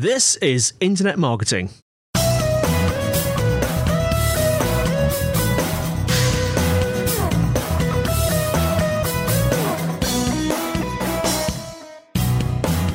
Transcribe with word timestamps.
This 0.00 0.36
is 0.36 0.74
Internet 0.78 1.18
Marketing. 1.18 1.70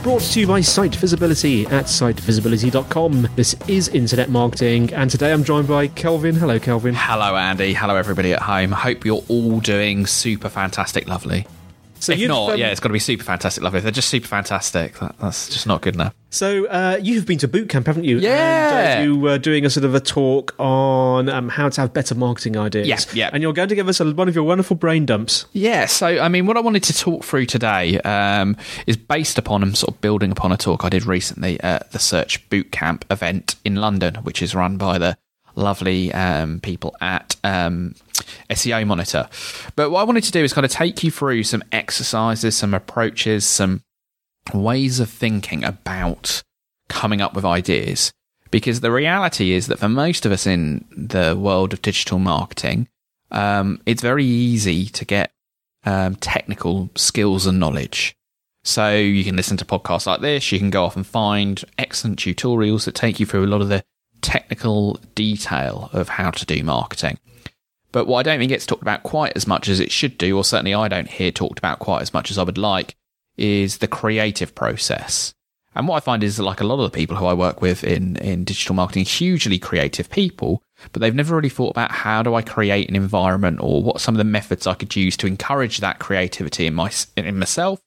Brought 0.01 0.21
to 0.21 0.39
you 0.39 0.47
by 0.47 0.61
Site 0.61 0.95
Visibility 0.95 1.65
at 1.65 1.87
sitevisibility.com. 1.87 3.27
This 3.35 3.57
is 3.67 3.89
Internet 3.89 4.29
Marketing, 4.29 4.93
and 4.93 5.11
today 5.11 5.33
I'm 5.33 5.43
joined 5.43 5.67
by 5.67 5.87
Kelvin. 5.87 6.35
Hello, 6.35 6.57
Kelvin. 6.57 6.95
Hello, 6.95 7.35
Andy. 7.35 7.73
Hello, 7.73 7.97
everybody 7.97 8.31
at 8.31 8.43
home. 8.43 8.71
Hope 8.71 9.03
you're 9.03 9.25
all 9.27 9.59
doing 9.59 10.05
super 10.05 10.47
fantastic, 10.47 11.09
lovely. 11.09 11.45
So 12.03 12.11
if 12.11 12.27
not, 12.27 12.51
um, 12.51 12.59
yeah, 12.59 12.67
it's 12.67 12.81
got 12.81 12.89
to 12.89 12.93
be 12.93 12.99
super 12.99 13.23
fantastic, 13.23 13.63
lovely. 13.63 13.77
If 13.77 13.83
they're 13.83 13.91
just 13.93 14.09
super 14.09 14.27
fantastic, 14.27 14.99
that, 14.99 15.17
that's 15.19 15.47
just 15.47 15.65
not 15.65 15.81
good 15.81 15.95
enough. 15.95 16.13
So 16.31 16.65
uh, 16.67 16.99
you 17.01 17.15
have 17.15 17.25
been 17.25 17.37
to 17.37 17.47
boot 17.47 17.69
camp, 17.69 17.87
haven't 17.87 18.03
you? 18.03 18.19
Yeah. 18.19 18.97
And, 18.97 18.99
uh, 18.99 19.03
you 19.03 19.17
were 19.17 19.37
doing 19.37 19.65
a 19.65 19.69
sort 19.69 19.85
of 19.85 19.95
a 19.95 20.01
talk 20.01 20.53
on 20.59 21.29
um, 21.29 21.47
how 21.47 21.69
to 21.69 21.79
have 21.79 21.93
better 21.93 22.13
marketing 22.13 22.57
ideas. 22.57 22.87
Yeah, 22.87 22.97
yeah. 23.13 23.29
And 23.31 23.41
you're 23.41 23.53
going 23.53 23.69
to 23.69 23.75
give 23.75 23.87
us 23.87 24.01
a, 24.01 24.11
one 24.11 24.27
of 24.27 24.35
your 24.35 24.43
wonderful 24.43 24.75
brain 24.75 25.05
dumps. 25.05 25.45
Yeah, 25.53 25.85
so 25.85 26.07
I 26.07 26.27
mean, 26.27 26.45
what 26.45 26.57
I 26.57 26.59
wanted 26.59 26.83
to 26.83 26.93
talk 26.93 27.23
through 27.23 27.45
today 27.45 27.99
um, 28.01 28.57
is 28.85 28.97
based 28.97 29.37
upon 29.37 29.63
and 29.63 29.77
sort 29.77 29.95
of 29.95 30.01
building 30.01 30.31
upon 30.31 30.51
a 30.51 30.57
talk 30.57 30.83
I 30.83 30.89
did 30.89 31.05
recently 31.05 31.57
at 31.61 31.91
the 31.91 31.99
Search 31.99 32.49
Bootcamp 32.49 33.03
event 33.11 33.55
in 33.63 33.77
London, 33.77 34.15
which 34.15 34.41
is 34.41 34.53
run 34.53 34.75
by 34.77 34.97
the 34.97 35.17
lovely 35.55 36.11
um, 36.13 36.59
people 36.59 36.95
at 36.99 37.37
um, 37.45 37.95
SEO 38.49 38.85
Monitor. 38.85 39.29
But 39.75 39.91
what 39.91 40.01
I 40.01 40.03
wanted 40.03 40.23
to 40.25 40.31
do 40.31 40.43
is 40.43 40.53
kind 40.53 40.65
of 40.65 40.71
take 40.71 41.03
you 41.03 41.11
through 41.11 41.43
some 41.43 41.63
exercises, 41.71 42.55
some 42.55 42.73
approaches, 42.73 43.45
some 43.45 43.83
ways 44.53 44.99
of 44.99 45.09
thinking 45.09 45.63
about 45.63 46.43
coming 46.89 47.21
up 47.21 47.33
with 47.33 47.45
ideas. 47.45 48.11
Because 48.51 48.81
the 48.81 48.91
reality 48.91 49.53
is 49.53 49.67
that 49.67 49.79
for 49.79 49.89
most 49.89 50.25
of 50.25 50.31
us 50.31 50.45
in 50.45 50.85
the 50.95 51.35
world 51.35 51.73
of 51.73 51.81
digital 51.81 52.19
marketing, 52.19 52.87
um, 53.31 53.81
it's 53.85 54.01
very 54.01 54.25
easy 54.25 54.85
to 54.85 55.05
get 55.05 55.31
um, 55.85 56.15
technical 56.15 56.89
skills 56.95 57.47
and 57.47 57.59
knowledge. 57.59 58.15
So 58.63 58.95
you 58.95 59.23
can 59.23 59.35
listen 59.35 59.57
to 59.57 59.65
podcasts 59.65 60.05
like 60.05 60.21
this. 60.21 60.51
You 60.51 60.59
can 60.59 60.69
go 60.69 60.85
off 60.85 60.95
and 60.95 61.05
find 61.05 61.63
excellent 61.77 62.19
tutorials 62.19 62.85
that 62.85 62.95
take 62.95 63.19
you 63.19 63.25
through 63.25 63.45
a 63.45 63.47
lot 63.47 63.61
of 63.61 63.69
the 63.69 63.83
technical 64.21 64.99
detail 65.15 65.89
of 65.91 66.09
how 66.09 66.31
to 66.31 66.45
do 66.45 66.63
marketing. 66.63 67.19
But 67.93 68.07
what 68.07 68.19
I 68.19 68.23
don't 68.23 68.39
think 68.39 68.49
gets 68.49 68.65
talked 68.65 68.81
about 68.81 69.03
quite 69.03 69.33
as 69.35 69.47
much 69.47 69.69
as 69.69 69.79
it 69.79 69.91
should 69.91 70.17
do, 70.17 70.35
or 70.35 70.43
certainly 70.43 70.73
I 70.73 70.89
don't 70.89 71.07
hear 71.07 71.31
talked 71.31 71.59
about 71.59 71.79
quite 71.79 72.01
as 72.01 72.13
much 72.13 72.31
as 72.31 72.37
I 72.37 72.43
would 72.43 72.57
like, 72.57 72.97
is 73.37 73.77
the 73.77 73.87
creative 73.87 74.53
process. 74.53 75.33
And 75.75 75.87
what 75.87 75.97
I 75.97 75.99
find 75.99 76.23
is 76.23 76.39
like 76.39 76.59
a 76.59 76.65
lot 76.65 76.83
of 76.83 76.91
the 76.91 76.95
people 76.95 77.15
who 77.15 77.27
I 77.27 77.33
work 77.33 77.61
with 77.61 77.83
in, 77.83 78.15
in 78.17 78.43
digital 78.43 78.75
marketing, 78.75 79.05
hugely 79.05 79.59
creative 79.59 80.09
people, 80.09 80.63
but 80.91 81.01
they've 81.01 81.13
never 81.13 81.35
really 81.35 81.49
thought 81.49 81.71
about 81.71 81.91
how 81.91 82.23
do 82.23 82.33
I 82.35 82.41
create 82.41 82.89
an 82.89 82.95
environment 82.95 83.59
or 83.61 83.81
what 83.81 84.01
some 84.01 84.15
of 84.15 84.17
the 84.17 84.23
methods 84.23 84.67
I 84.67 84.73
could 84.73 84.95
use 84.95 85.15
to 85.17 85.27
encourage 85.27 85.77
that 85.77 85.99
creativity 85.99 86.65
in 86.65 86.73
my 86.73 86.91
in 87.15 87.37
myself, 87.37 87.79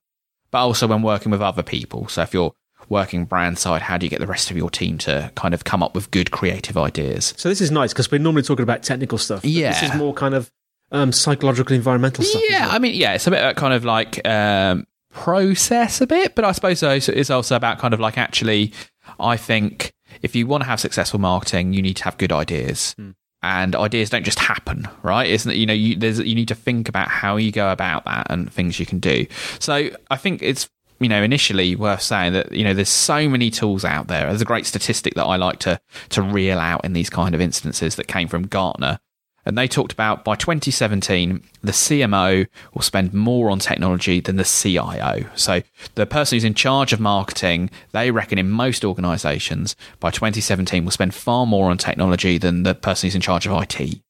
but 0.53 0.59
also 0.59 0.87
when 0.87 1.03
working 1.03 1.33
with 1.33 1.43
other 1.43 1.63
people. 1.63 2.07
So 2.09 2.23
if 2.23 2.33
you're 2.33 2.55
working 2.89 3.25
brand 3.25 3.59
side, 3.59 3.83
how 3.83 3.99
do 3.99 4.07
you 4.07 4.11
get 4.11 4.21
the 4.21 4.27
rest 4.27 4.51
of 4.51 4.57
your 4.57 4.71
team 4.71 4.99
to 4.99 5.31
kind 5.35 5.55
of 5.55 5.65
come 5.65 5.83
up 5.83 5.95
with 5.95 6.11
good 6.11 6.31
creative 6.31 6.77
ideas? 6.77 7.35
So 7.37 7.49
this 7.49 7.61
is 7.61 7.71
nice 7.71 7.93
because 7.93 8.11
we're 8.11 8.19
normally 8.19 8.43
talking 8.43 8.63
about 8.63 8.83
technical 8.83 9.19
stuff. 9.19 9.45
Yeah. 9.45 9.73
This 9.73 9.91
is 9.91 9.97
more 9.97 10.15
kind 10.15 10.35
of 10.35 10.51
um, 10.93 11.13
psychological, 11.13 11.75
environmental 11.75 12.25
stuff. 12.25 12.43
Yeah. 12.49 12.69
I 12.71 12.79
mean, 12.79 12.95
yeah, 12.95 13.15
it's 13.15 13.27
a 13.27 13.31
bit 13.31 13.43
of 13.43 13.57
kind 13.57 13.75
of 13.75 13.85
like 13.85 14.27
um, 14.27 14.87
process 15.11 16.01
a 16.01 16.07
bit, 16.07 16.35
but 16.35 16.45
I 16.45 16.53
suppose 16.53 16.83
it's 16.83 17.31
also 17.31 17.57
about 17.57 17.79
kind 17.79 17.95
of 17.95 18.01
like 18.01 18.19
actually, 18.19 18.73
I 19.19 19.37
think 19.37 19.93
if 20.23 20.37
you 20.37 20.47
want 20.47 20.63
to 20.63 20.69
have 20.69 20.81
successful 20.81 21.19
marketing, 21.19 21.73
you 21.73 21.83
need 21.83 21.97
to 21.97 22.05
have 22.05 22.19
good 22.19 22.33
ideas. 22.33 22.95
And 23.43 23.77
ideas 23.77 24.11
don't 24.11 24.25
just 24.25 24.41
happen, 24.41 24.89
right? 25.03 25.29
Isn't 25.29 25.53
it? 25.53 25.57
You 25.57 25.67
know, 25.67 25.73
you, 25.73 25.95
there's 25.95 26.19
you 26.19 26.35
need 26.35 26.49
to 26.49 26.55
think 26.55 26.89
about 26.89 27.07
how 27.07 27.37
you 27.37 27.53
go 27.53 27.71
about 27.71 28.05
that 28.05 28.27
and 28.29 28.53
things 28.53 28.81
you 28.81 28.87
can 28.87 28.99
do. 28.99 29.27
So 29.61 29.91
I 30.11 30.17
think 30.17 30.43
it's 30.43 30.69
you 31.01 31.09
know 31.09 31.23
initially 31.23 31.77
worth 31.77 32.03
saying 32.03 32.33
that 32.33 32.53
you 32.53 32.65
know 32.65 32.75
there's 32.75 32.89
so 32.89 33.29
many 33.29 33.51
tools 33.51 33.85
out 33.85 34.09
there. 34.09 34.27
There's 34.27 34.43
a 34.43 34.47
great 34.47 34.67
statistic 34.67 35.15
that 35.15 35.25
I 35.25 35.37
like 35.37 35.59
to 35.61 35.81
to 36.11 36.23
reel 36.23 36.59
out 36.59 36.85
in 36.85 36.93
these 36.93 37.11
kind 37.11 37.35
of 37.35 37.41
instances 37.41 37.97
that 37.97 38.07
came 38.07 38.29
from 38.29 38.47
Gartner, 38.47 38.99
and 39.45 39.57
they 39.57 39.69
talked 39.69 39.93
about 39.93 40.25
by 40.25 40.35
2017 40.35 41.43
the 41.63 41.73
CMO 41.73 42.47
will 42.75 42.83
spend 42.83 43.15
more 43.15 43.49
on 43.51 43.59
technology 43.59 44.21
than 44.21 44.37
the 44.37 44.45
CIO. 44.45 45.25
So 45.35 45.63
the 45.95 46.07
person 46.07 46.37
who's 46.37 46.45
in 46.45 46.55
charge 46.55 46.93
of 46.93 47.01
marketing, 47.01 47.71
they 47.93 48.11
reckon 48.11 48.39
in 48.39 48.51
most 48.51 48.85
organisations 48.85 49.77
by 50.01 50.11
2017 50.11 50.85
will 50.85 50.93
spend 50.93 51.15
far 51.15 51.47
more 51.47 51.71
on 51.71 51.79
technology 51.79 52.39
than 52.39 52.65
the 52.65 52.75
person 52.75 53.07
who's 53.07 53.15
in 53.15 53.21
charge 53.21 53.47
of 53.47 53.63
IT. 53.63 54.01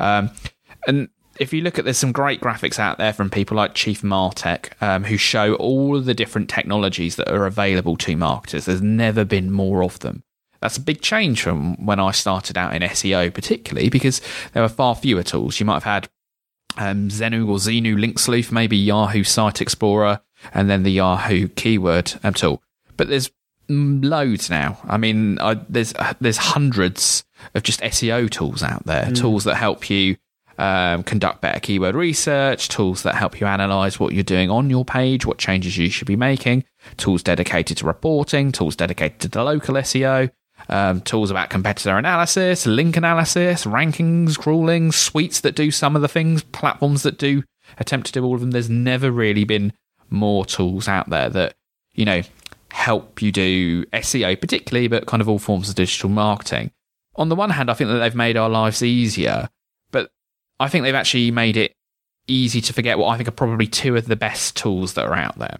Um, 0.00 0.30
and 0.86 1.08
if 1.38 1.52
you 1.52 1.60
look 1.60 1.78
at, 1.78 1.84
there's 1.84 1.98
some 1.98 2.12
great 2.12 2.40
graphics 2.40 2.78
out 2.78 2.98
there 2.98 3.12
from 3.12 3.30
people 3.30 3.56
like 3.56 3.74
Chief 3.74 4.02
Martech 4.02 4.70
um, 4.82 5.04
who 5.04 5.16
show 5.16 5.54
all 5.54 5.96
of 5.96 6.04
the 6.04 6.14
different 6.14 6.48
technologies 6.48 7.16
that 7.16 7.30
are 7.30 7.46
available 7.46 7.96
to 7.98 8.16
marketers. 8.16 8.64
There's 8.64 8.82
never 8.82 9.24
been 9.24 9.50
more 9.50 9.82
of 9.82 9.98
them. 10.00 10.22
That's 10.60 10.76
a 10.76 10.80
big 10.80 11.00
change 11.00 11.42
from 11.42 11.84
when 11.84 12.00
I 12.00 12.10
started 12.10 12.58
out 12.58 12.74
in 12.74 12.82
SEO, 12.82 13.32
particularly 13.32 13.88
because 13.88 14.20
there 14.52 14.62
were 14.62 14.68
far 14.68 14.96
fewer 14.96 15.22
tools. 15.22 15.60
You 15.60 15.66
might 15.66 15.82
have 15.82 15.84
had 15.84 16.08
um, 16.76 17.08
Xenu 17.08 17.48
or 17.48 17.56
Xenu 17.56 17.98
Link 17.98 18.18
Sleuth, 18.18 18.50
maybe 18.50 18.76
Yahoo 18.76 19.22
Site 19.22 19.60
Explorer, 19.60 20.20
and 20.52 20.68
then 20.68 20.82
the 20.82 20.92
Yahoo 20.92 21.48
keyword 21.48 22.14
um, 22.24 22.34
tool. 22.34 22.62
But 22.96 23.08
there's 23.08 23.30
mm, 23.68 24.04
loads 24.04 24.50
now. 24.50 24.78
I 24.84 24.96
mean, 24.96 25.38
I, 25.38 25.54
there's 25.68 25.94
uh, 25.94 26.14
there's 26.20 26.38
hundreds 26.38 27.24
of 27.54 27.62
just 27.62 27.80
SEO 27.80 28.28
tools 28.28 28.62
out 28.62 28.84
there, 28.84 29.12
tools 29.12 29.44
that 29.44 29.54
help 29.54 29.88
you 29.88 30.16
um, 30.58 31.02
conduct 31.04 31.40
better 31.40 31.60
keyword 31.60 31.94
research, 31.94 32.68
tools 32.68 33.02
that 33.04 33.14
help 33.14 33.40
you 33.40 33.46
analyze 33.46 33.98
what 33.98 34.12
you're 34.12 34.24
doing 34.24 34.50
on 34.50 34.68
your 34.68 34.84
page, 34.84 35.24
what 35.24 35.38
changes 35.38 35.78
you 35.78 35.88
should 35.88 36.08
be 36.08 36.16
making, 36.16 36.64
tools 36.96 37.22
dedicated 37.22 37.76
to 37.78 37.86
reporting, 37.86 38.52
tools 38.52 38.76
dedicated 38.76 39.20
to 39.20 39.28
the 39.28 39.44
local 39.44 39.76
SEO, 39.76 40.30
um, 40.68 41.00
tools 41.00 41.30
about 41.30 41.50
competitor 41.50 41.96
analysis, 41.96 42.66
link 42.66 42.96
analysis, 42.96 43.64
rankings, 43.64 44.36
crawling, 44.36 44.90
suites 44.90 45.40
that 45.40 45.54
do 45.54 45.70
some 45.70 45.94
of 45.94 46.02
the 46.02 46.08
things, 46.08 46.42
platforms 46.42 47.04
that 47.04 47.18
do 47.18 47.44
attempt 47.78 48.08
to 48.08 48.12
do 48.12 48.24
all 48.24 48.34
of 48.34 48.40
them. 48.40 48.50
There's 48.50 48.70
never 48.70 49.10
really 49.10 49.44
been 49.44 49.72
more 50.10 50.44
tools 50.44 50.88
out 50.88 51.08
there 51.08 51.28
that, 51.30 51.54
you 51.94 52.04
know, 52.04 52.22
help 52.70 53.22
you 53.22 53.32
do 53.32 53.84
SEO 53.86 54.40
particularly, 54.40 54.88
but 54.88 55.06
kind 55.06 55.20
of 55.20 55.28
all 55.28 55.38
forms 55.38 55.68
of 55.68 55.74
digital 55.74 56.10
marketing. 56.10 56.70
On 57.16 57.28
the 57.28 57.36
one 57.36 57.50
hand, 57.50 57.70
I 57.70 57.74
think 57.74 57.90
that 57.90 57.98
they've 57.98 58.14
made 58.14 58.36
our 58.36 58.48
lives 58.48 58.82
easier, 58.82 59.48
I 60.60 60.68
think 60.68 60.84
they've 60.84 60.94
actually 60.94 61.30
made 61.30 61.56
it 61.56 61.74
easy 62.26 62.60
to 62.60 62.72
forget 62.72 62.98
what 62.98 63.08
I 63.08 63.16
think 63.16 63.28
are 63.28 63.32
probably 63.32 63.66
two 63.66 63.96
of 63.96 64.06
the 64.06 64.16
best 64.16 64.56
tools 64.56 64.94
that 64.94 65.06
are 65.06 65.14
out 65.14 65.38
there. 65.38 65.58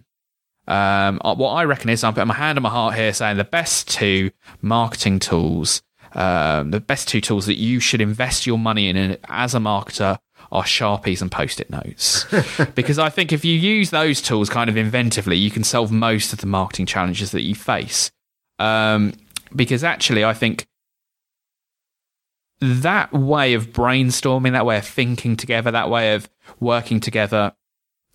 Um, 0.67 1.19
uh, 1.25 1.33
what 1.33 1.53
I 1.53 1.63
reckon 1.63 1.89
is 1.89 2.03
I'm 2.03 2.13
putting 2.13 2.27
my 2.27 2.35
hand 2.35 2.57
on 2.57 2.63
my 2.63 2.69
heart 2.69 2.95
here 2.95 3.11
saying 3.11 3.37
the 3.37 3.43
best 3.43 3.89
two 3.89 4.29
marketing 4.61 5.19
tools, 5.19 5.81
um, 6.13 6.69
the 6.71 6.79
best 6.79 7.07
two 7.07 7.21
tools 7.21 7.47
that 7.47 7.55
you 7.55 7.79
should 7.79 8.01
invest 8.01 8.45
your 8.45 8.59
money 8.59 8.87
in 8.87 9.17
as 9.27 9.55
a 9.55 9.59
marketer 9.59 10.19
are 10.51 10.63
Sharpies 10.63 11.21
and 11.21 11.31
post 11.31 11.59
it 11.59 11.69
notes. 11.69 12.25
because 12.75 12.99
I 12.99 13.09
think 13.09 13.33
if 13.33 13.43
you 13.43 13.53
use 13.53 13.89
those 13.89 14.21
tools 14.21 14.49
kind 14.49 14.69
of 14.69 14.75
inventively, 14.75 15.39
you 15.39 15.51
can 15.51 15.63
solve 15.63 15.91
most 15.91 16.33
of 16.33 16.39
the 16.39 16.47
marketing 16.47 16.85
challenges 16.85 17.31
that 17.31 17.43
you 17.43 17.55
face. 17.55 18.11
Um, 18.59 19.13
because 19.55 19.83
actually, 19.83 20.23
I 20.23 20.33
think 20.33 20.67
that 22.61 23.11
way 23.13 23.53
of 23.53 23.71
brainstorming, 23.71 24.51
that 24.51 24.65
way 24.65 24.77
of 24.77 24.85
thinking 24.85 25.35
together, 25.35 25.71
that 25.71 25.89
way 25.89 26.13
of 26.13 26.29
working 26.59 26.99
together 26.99 27.53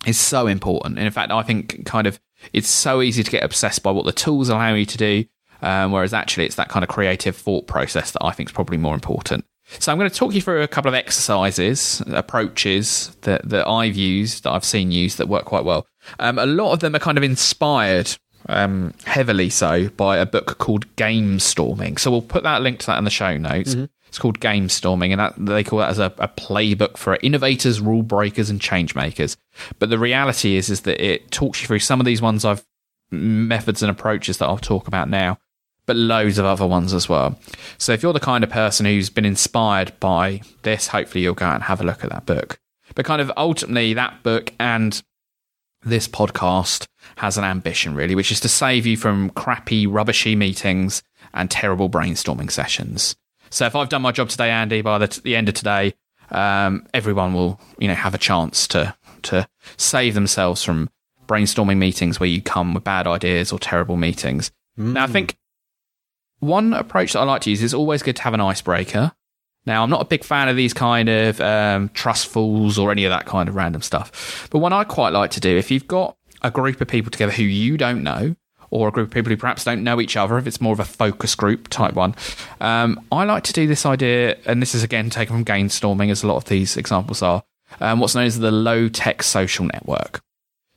is 0.05 0.19
so 0.19 0.47
important. 0.47 0.97
And 0.97 1.05
in 1.05 1.11
fact, 1.11 1.31
I 1.31 1.41
think 1.43 1.85
kind 1.85 2.07
of 2.07 2.19
it's 2.53 2.67
so 2.67 3.01
easy 3.01 3.23
to 3.23 3.31
get 3.31 3.43
obsessed 3.43 3.81
by 3.83 3.91
what 3.91 4.05
the 4.05 4.11
tools 4.11 4.49
allow 4.49 4.73
you 4.73 4.85
to 4.85 4.97
do, 4.97 5.25
um, 5.61 5.91
whereas 5.91 6.13
actually 6.13 6.45
it's 6.45 6.55
that 6.55 6.69
kind 6.69 6.83
of 6.83 6.89
creative 6.89 7.35
thought 7.35 7.67
process 7.67 8.11
that 8.11 8.23
I 8.23 8.31
think 8.31 8.49
is 8.49 8.53
probably 8.53 8.77
more 8.77 8.93
important. 8.93 9.45
So 9.79 9.91
I'm 9.91 9.97
going 9.97 10.09
to 10.09 10.15
talk 10.15 10.35
you 10.35 10.41
through 10.41 10.61
a 10.61 10.67
couple 10.67 10.89
of 10.89 10.95
exercises, 10.95 12.03
approaches 12.07 13.15
that, 13.21 13.49
that 13.49 13.67
I've 13.67 13.95
used, 13.95 14.43
that 14.43 14.51
I've 14.51 14.65
seen 14.65 14.91
used 14.91 15.17
that 15.17 15.27
work 15.27 15.45
quite 15.45 15.65
well. 15.65 15.87
Um, 16.19 16.37
a 16.37 16.45
lot 16.45 16.73
of 16.73 16.81
them 16.81 16.95
are 16.95 16.99
kind 16.99 17.17
of 17.17 17.23
inspired 17.23 18.15
um, 18.47 18.93
heavily 19.05 19.49
so 19.49 19.89
by 19.89 20.17
a 20.17 20.25
book 20.25 20.59
called 20.59 20.85
Gamestorming. 20.97 21.97
So 21.97 22.11
we'll 22.11 22.21
put 22.21 22.43
that 22.43 22.61
link 22.61 22.79
to 22.81 22.85
that 22.87 22.99
in 22.99 23.05
the 23.05 23.09
show 23.09 23.37
notes. 23.37 23.73
Mm-hmm. 23.73 23.85
It's 24.15 24.19
called 24.21 24.39
Gamestorming, 24.39 25.11
and 25.11 25.19
that, 25.19 25.33
they 25.37 25.61
call 25.61 25.79
that 25.79 25.89
as 25.89 25.99
a, 25.99 26.05
a 26.19 26.29
playbook 26.29 26.95
for 26.95 27.17
innovators, 27.21 27.81
rule 27.81 28.01
breakers, 28.01 28.49
and 28.49 28.61
change 28.61 28.95
makers. 28.95 29.35
But 29.77 29.89
the 29.89 29.99
reality 29.99 30.55
is, 30.55 30.69
is 30.69 30.83
that 30.83 31.05
it 31.05 31.31
talks 31.31 31.59
you 31.59 31.67
through 31.67 31.79
some 31.79 31.99
of 31.99 32.05
these 32.05 32.21
ones 32.21 32.45
I've 32.45 32.63
methods 33.11 33.83
and 33.83 33.91
approaches 33.91 34.37
that 34.37 34.45
I'll 34.45 34.57
talk 34.57 34.87
about 34.87 35.09
now, 35.09 35.37
but 35.85 35.97
loads 35.97 36.37
of 36.37 36.45
other 36.45 36.65
ones 36.65 36.93
as 36.93 37.09
well. 37.09 37.37
So 37.77 37.91
if 37.91 38.01
you're 38.03 38.13
the 38.13 38.21
kind 38.21 38.45
of 38.45 38.49
person 38.49 38.85
who's 38.85 39.09
been 39.09 39.25
inspired 39.25 39.91
by 39.99 40.39
this, 40.61 40.87
hopefully 40.87 41.25
you'll 41.25 41.33
go 41.33 41.47
out 41.47 41.55
and 41.55 41.63
have 41.63 41.81
a 41.81 41.85
look 41.85 42.05
at 42.05 42.09
that 42.09 42.25
book. 42.25 42.57
But 42.95 43.03
kind 43.03 43.19
of 43.19 43.29
ultimately, 43.35 43.95
that 43.95 44.23
book 44.23 44.53
and 44.61 45.03
this 45.83 46.07
podcast 46.07 46.87
has 47.17 47.37
an 47.37 47.43
ambition, 47.43 47.93
really, 47.93 48.15
which 48.15 48.31
is 48.31 48.39
to 48.39 48.47
save 48.47 48.85
you 48.85 48.95
from 48.95 49.31
crappy, 49.31 49.85
rubbishy 49.85 50.37
meetings 50.37 51.03
and 51.33 51.51
terrible 51.51 51.89
brainstorming 51.89 52.49
sessions. 52.49 53.17
So 53.49 53.65
if 53.65 53.75
I've 53.75 53.89
done 53.89 54.01
my 54.01 54.11
job 54.11 54.29
today, 54.29 54.49
Andy, 54.49 54.81
by 54.81 54.97
the, 54.97 55.07
t- 55.07 55.21
the 55.23 55.35
end 55.35 55.49
of 55.49 55.55
today, 55.55 55.93
um, 56.31 56.87
everyone 56.93 57.33
will, 57.33 57.59
you 57.77 57.87
know, 57.87 57.93
have 57.93 58.13
a 58.13 58.17
chance 58.17 58.67
to 58.69 58.95
to 59.23 59.47
save 59.77 60.13
themselves 60.13 60.63
from 60.63 60.89
brainstorming 61.27 61.77
meetings 61.77 62.19
where 62.19 62.29
you 62.29 62.41
come 62.41 62.73
with 62.73 62.83
bad 62.83 63.07
ideas 63.07 63.51
or 63.51 63.59
terrible 63.59 63.97
meetings. 63.97 64.51
Mm. 64.77 64.93
Now, 64.93 65.03
I 65.05 65.07
think 65.07 65.37
one 66.39 66.73
approach 66.73 67.13
that 67.13 67.19
I 67.19 67.23
like 67.23 67.41
to 67.41 67.49
use 67.49 67.63
is 67.63 67.73
always 67.73 68.03
good 68.03 68.15
to 68.17 68.21
have 68.21 68.33
an 68.33 68.41
icebreaker. 68.41 69.11
Now, 69.65 69.81
I'm 69.81 69.89
not 69.89 70.01
a 70.01 70.05
big 70.05 70.23
fan 70.23 70.47
of 70.47 70.55
these 70.55 70.73
kind 70.73 71.09
of 71.09 71.41
um, 71.41 71.89
trust 71.89 72.27
falls 72.27 72.77
or 72.77 72.91
any 72.91 73.03
of 73.05 73.09
that 73.09 73.25
kind 73.25 73.49
of 73.49 73.55
random 73.55 73.81
stuff. 73.81 74.47
But 74.51 74.59
one 74.59 74.73
I 74.73 74.83
quite 74.83 75.09
like 75.11 75.31
to 75.31 75.39
do, 75.39 75.57
if 75.57 75.71
you've 75.71 75.87
got 75.87 76.15
a 76.43 76.51
group 76.51 76.79
of 76.81 76.87
people 76.87 77.09
together 77.09 77.31
who 77.31 77.43
you 77.43 77.77
don't 77.77 78.03
know, 78.03 78.35
or 78.75 78.87
a 78.87 78.91
group 78.91 79.07
of 79.07 79.13
people 79.13 79.29
who 79.29 79.37
perhaps 79.37 79.63
don't 79.63 79.83
know 79.83 80.01
each 80.01 80.17
other, 80.17 80.37
if 80.37 80.47
it's 80.47 80.61
more 80.61 80.73
of 80.73 80.79
a 80.79 80.85
focus 80.85 81.35
group 81.35 81.67
type 81.69 81.93
one, 81.93 82.15
um, 82.61 83.05
I 83.11 83.23
like 83.23 83.43
to 83.43 83.53
do 83.53 83.67
this 83.67 83.85
idea, 83.85 84.37
and 84.45 84.61
this 84.61 84.75
is 84.75 84.83
again 84.83 85.09
taken 85.09 85.35
from 85.35 85.45
Gamestorming, 85.45 86.11
as 86.11 86.23
a 86.23 86.27
lot 86.27 86.37
of 86.37 86.45
these 86.45 86.77
examples 86.77 87.21
are, 87.21 87.43
um, 87.79 87.99
what's 87.99 88.15
known 88.15 88.25
as 88.25 88.39
the 88.39 88.51
low 88.51 88.89
tech 88.89 89.23
social 89.23 89.65
network. 89.65 90.21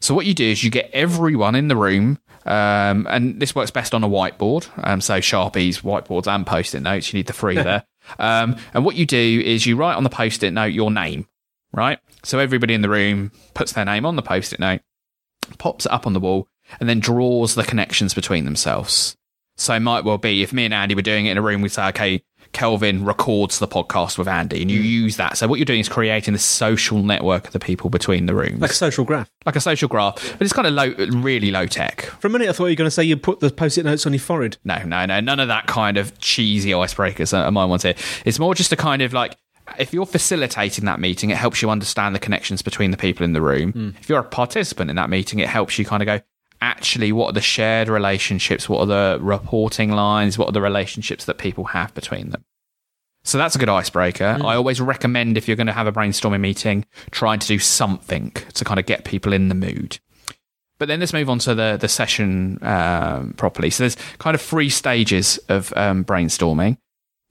So 0.00 0.14
what 0.14 0.26
you 0.26 0.34
do 0.34 0.44
is 0.44 0.62
you 0.62 0.70
get 0.70 0.90
everyone 0.92 1.54
in 1.54 1.68
the 1.68 1.76
room, 1.76 2.18
um, 2.46 3.06
and 3.10 3.40
this 3.40 3.54
works 3.54 3.70
best 3.70 3.94
on 3.94 4.04
a 4.04 4.08
whiteboard. 4.08 4.68
Um, 4.82 5.00
so 5.00 5.18
sharpies, 5.18 5.82
whiteboards, 5.82 6.26
and 6.26 6.46
post-it 6.46 6.80
notes. 6.80 7.12
You 7.12 7.18
need 7.18 7.26
the 7.26 7.32
three 7.32 7.56
there. 7.56 7.84
Um, 8.18 8.56
and 8.72 8.86
what 8.86 8.96
you 8.96 9.04
do 9.04 9.42
is 9.44 9.66
you 9.66 9.76
write 9.76 9.96
on 9.96 10.02
the 10.02 10.08
post-it 10.08 10.50
note 10.52 10.72
your 10.72 10.90
name, 10.90 11.28
right? 11.74 11.98
So 12.24 12.38
everybody 12.38 12.72
in 12.72 12.80
the 12.80 12.88
room 12.88 13.32
puts 13.52 13.72
their 13.72 13.84
name 13.84 14.06
on 14.06 14.16
the 14.16 14.22
post-it 14.22 14.58
note, 14.58 14.80
pops 15.58 15.84
it 15.84 15.92
up 15.92 16.06
on 16.06 16.14
the 16.14 16.20
wall, 16.20 16.48
and 16.80 16.88
then 16.88 17.00
draws 17.00 17.54
the 17.54 17.64
connections 17.64 18.14
between 18.14 18.44
themselves. 18.44 19.16
So 19.56 19.74
it 19.74 19.80
might 19.80 20.04
well 20.04 20.18
be 20.18 20.42
if 20.42 20.52
me 20.52 20.64
and 20.64 20.74
Andy 20.74 20.94
were 20.94 21.02
doing 21.02 21.26
it 21.26 21.32
in 21.32 21.38
a 21.38 21.42
room, 21.42 21.62
we'd 21.62 21.70
say, 21.70 21.88
okay, 21.88 22.22
Kelvin 22.52 23.04
records 23.04 23.58
the 23.58 23.68
podcast 23.68 24.16
with 24.16 24.28
Andy, 24.28 24.62
and 24.62 24.70
you 24.70 24.80
mm. 24.80 24.84
use 24.84 25.16
that. 25.16 25.36
So 25.36 25.46
what 25.48 25.58
you're 25.58 25.66
doing 25.66 25.80
is 25.80 25.88
creating 25.88 26.32
the 26.32 26.38
social 26.38 27.02
network 27.02 27.48
of 27.48 27.52
the 27.52 27.58
people 27.58 27.90
between 27.90 28.26
the 28.26 28.34
rooms, 28.34 28.60
like 28.60 28.70
a 28.70 28.74
social 28.74 29.04
graph, 29.04 29.30
like 29.44 29.56
a 29.56 29.60
social 29.60 29.88
graph. 29.88 30.14
But 30.38 30.42
it's 30.42 30.52
kind 30.52 30.66
of 30.66 30.72
low, 30.72 30.94
really 31.20 31.50
low 31.50 31.66
tech. 31.66 32.02
For 32.20 32.28
a 32.28 32.30
minute, 32.30 32.48
I 32.48 32.52
thought 32.52 32.66
you 32.66 32.72
were 32.72 32.76
going 32.76 32.86
to 32.86 32.90
say 32.90 33.04
you 33.04 33.16
put 33.16 33.40
the 33.40 33.50
post-it 33.50 33.84
notes 33.84 34.06
on 34.06 34.12
your 34.12 34.20
forehead. 34.20 34.56
No, 34.64 34.82
no, 34.84 35.04
no, 35.04 35.20
none 35.20 35.40
of 35.40 35.48
that 35.48 35.66
kind 35.66 35.98
of 35.98 36.18
cheesy 36.20 36.70
icebreakers 36.70 37.36
are 37.36 37.50
my 37.50 37.64
ones 37.64 37.82
here. 37.82 37.94
It's 38.24 38.38
more 38.38 38.54
just 38.54 38.72
a 38.72 38.76
kind 38.76 39.02
of 39.02 39.12
like 39.12 39.36
if 39.78 39.92
you're 39.92 40.06
facilitating 40.06 40.86
that 40.86 41.00
meeting, 41.00 41.30
it 41.30 41.36
helps 41.36 41.60
you 41.60 41.68
understand 41.68 42.14
the 42.14 42.18
connections 42.18 42.62
between 42.62 42.90
the 42.90 42.96
people 42.96 43.24
in 43.24 43.34
the 43.34 43.42
room. 43.42 43.72
Mm. 43.72 44.00
If 44.00 44.08
you're 44.08 44.20
a 44.20 44.24
participant 44.24 44.88
in 44.88 44.96
that 44.96 45.10
meeting, 45.10 45.40
it 45.40 45.48
helps 45.48 45.78
you 45.78 45.84
kind 45.84 46.02
of 46.02 46.06
go, 46.06 46.20
actually 46.60 47.12
what 47.12 47.30
are 47.30 47.32
the 47.32 47.40
shared 47.40 47.88
relationships 47.88 48.68
what 48.68 48.80
are 48.80 48.86
the 48.86 49.18
reporting 49.22 49.92
lines 49.92 50.36
what 50.36 50.48
are 50.48 50.52
the 50.52 50.60
relationships 50.60 51.24
that 51.24 51.38
people 51.38 51.64
have 51.64 51.94
between 51.94 52.30
them 52.30 52.44
so 53.24 53.36
that's 53.36 53.54
a 53.54 53.58
good 53.58 53.68
icebreaker. 53.68 54.38
Mm. 54.38 54.44
I 54.44 54.54
always 54.54 54.80
recommend 54.80 55.36
if 55.36 55.46
you're 55.46 55.56
going 55.56 55.66
to 55.66 55.72
have 55.74 55.86
a 55.86 55.92
brainstorming 55.92 56.40
meeting, 56.40 56.86
trying 57.10 57.38
to 57.40 57.46
do 57.46 57.58
something 57.58 58.30
to 58.54 58.64
kind 58.64 58.80
of 58.80 58.86
get 58.86 59.04
people 59.04 59.34
in 59.34 59.50
the 59.50 59.54
mood. 59.54 59.98
But 60.78 60.88
then 60.88 61.00
let's 61.00 61.12
move 61.12 61.28
on 61.28 61.38
to 61.40 61.54
the 61.54 61.76
the 61.78 61.88
session 61.88 62.58
um, 62.62 63.34
properly. 63.36 63.68
So 63.68 63.82
there's 63.82 63.96
kind 64.18 64.34
of 64.34 64.40
three 64.40 64.70
stages 64.70 65.36
of 65.48 65.74
um, 65.76 66.04
brainstorming. 66.04 66.78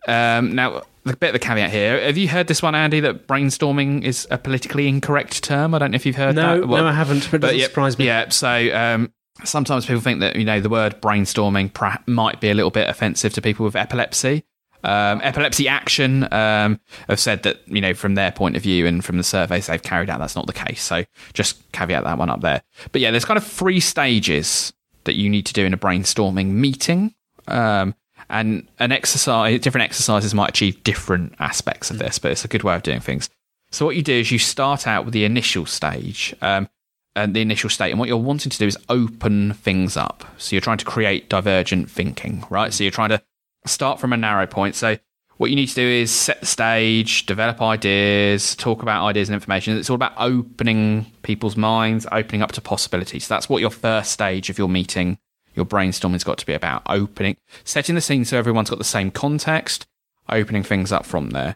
Um, 0.07 0.53
now, 0.53 0.83
the 1.03 1.15
bit 1.15 1.29
of 1.29 1.33
the 1.33 1.39
caveat 1.39 1.71
here: 1.71 1.99
Have 1.99 2.17
you 2.17 2.27
heard 2.27 2.47
this 2.47 2.61
one, 2.61 2.75
Andy? 2.75 2.99
That 2.99 3.25
brainstorming 3.25 4.03
is 4.03 4.27
a 4.29 4.37
politically 4.37 4.87
incorrect 4.87 5.43
term. 5.43 5.73
I 5.73 5.79
don't 5.79 5.91
know 5.91 5.95
if 5.95 6.05
you've 6.05 6.17
heard 6.17 6.35
no, 6.35 6.59
that. 6.59 6.67
Well, 6.67 6.83
no, 6.83 6.89
I 6.89 6.93
haven't. 6.93 7.31
But, 7.31 7.31
but 7.31 7.37
it 7.37 7.41
doesn't 7.41 7.59
yeah, 7.59 7.65
surprise 7.65 7.97
me. 7.97 8.05
Yeah. 8.05 8.29
So 8.29 8.75
um, 8.75 9.13
sometimes 9.43 9.85
people 9.85 10.01
think 10.01 10.19
that 10.19 10.35
you 10.35 10.45
know 10.45 10.59
the 10.59 10.69
word 10.69 11.01
brainstorming 11.01 12.07
might 12.07 12.41
be 12.41 12.49
a 12.49 12.53
little 12.53 12.71
bit 12.71 12.89
offensive 12.89 13.33
to 13.33 13.41
people 13.41 13.65
with 13.65 13.75
epilepsy. 13.75 14.43
Um, 14.83 15.19
Epilepsy 15.23 15.67
Action 15.67 16.31
um, 16.31 16.79
have 17.09 17.19
said 17.19 17.43
that, 17.43 17.67
you 17.67 17.81
know, 17.81 17.93
from 17.93 18.15
their 18.15 18.31
point 18.31 18.55
of 18.55 18.61
view 18.61 18.85
and 18.85 19.03
from 19.03 19.17
the 19.17 19.23
surveys 19.23 19.67
they've 19.67 19.81
carried 19.81 20.09
out, 20.09 20.19
that's 20.19 20.35
not 20.35 20.45
the 20.45 20.53
case. 20.53 20.81
So 20.81 21.03
just 21.33 21.69
caveat 21.71 22.03
that 22.03 22.17
one 22.17 22.29
up 22.29 22.41
there. 22.41 22.61
But 22.91 23.01
yeah, 23.01 23.11
there's 23.11 23.25
kind 23.25 23.37
of 23.37 23.43
three 23.43 23.79
stages 23.79 24.71
that 25.05 25.15
you 25.15 25.29
need 25.29 25.45
to 25.47 25.53
do 25.53 25.65
in 25.65 25.73
a 25.73 25.77
brainstorming 25.77 26.51
meeting. 26.51 27.15
Um, 27.47 27.95
and 28.29 28.67
an 28.79 28.91
exercise, 28.91 29.59
different 29.61 29.85
exercises 29.85 30.33
might 30.33 30.49
achieve 30.49 30.83
different 30.83 31.33
aspects 31.39 31.89
of 31.89 31.97
this, 31.97 32.19
but 32.19 32.31
it's 32.31 32.45
a 32.45 32.49
good 32.49 32.63
way 32.63 32.75
of 32.75 32.83
doing 32.83 32.99
things. 32.99 33.29
So 33.71 33.85
what 33.85 33.95
you 33.95 34.03
do 34.03 34.13
is 34.13 34.31
you 34.31 34.39
start 34.39 34.87
out 34.87 35.05
with 35.05 35.13
the 35.13 35.25
initial 35.25 35.65
stage, 35.65 36.35
um, 36.41 36.69
and 37.17 37.35
the 37.35 37.41
initial 37.41 37.69
state, 37.69 37.91
and 37.91 37.99
what 37.99 38.07
you're 38.07 38.17
wanting 38.17 38.49
to 38.49 38.57
do 38.57 38.67
is 38.67 38.77
open 38.89 39.53
things 39.53 39.97
up. 39.97 40.23
So 40.37 40.55
you're 40.55 40.61
trying 40.61 40.77
to 40.77 40.85
create 40.85 41.29
divergent 41.29 41.89
thinking, 41.89 42.45
right? 42.49 42.73
So 42.73 42.83
you're 42.83 42.91
trying 42.91 43.09
to 43.09 43.21
start 43.65 43.99
from 43.99 44.13
a 44.13 44.17
narrow 44.17 44.47
point. 44.47 44.75
So 44.75 44.97
what 45.37 45.49
you 45.49 45.55
need 45.55 45.67
to 45.67 45.75
do 45.75 45.87
is 45.87 46.11
set 46.11 46.39
the 46.39 46.45
stage, 46.45 47.25
develop 47.25 47.61
ideas, 47.61 48.55
talk 48.55 48.81
about 48.81 49.05
ideas 49.05 49.29
and 49.29 49.33
information. 49.33 49.77
It's 49.77 49.89
all 49.89 49.95
about 49.95 50.13
opening 50.17 51.05
people's 51.21 51.57
minds, 51.57 52.07
opening 52.11 52.41
up 52.41 52.51
to 52.53 52.61
possibilities. 52.61 53.25
So 53.25 53.33
that's 53.33 53.49
what 53.49 53.61
your 53.61 53.69
first 53.69 54.11
stage 54.11 54.49
of 54.49 54.57
your 54.57 54.69
meeting, 54.69 55.19
your 55.55 55.65
brainstorming's 55.65 56.23
got 56.23 56.37
to 56.39 56.45
be 56.45 56.53
about. 56.53 56.83
Opening, 56.87 57.37
setting 57.63 57.95
the 57.95 58.01
scene 58.01 58.25
so 58.25 58.37
everyone's 58.37 58.69
got 58.69 58.79
the 58.79 58.85
same 58.85 59.11
context, 59.11 59.85
opening 60.29 60.63
things 60.63 60.91
up 60.91 61.05
from 61.05 61.31
there. 61.31 61.55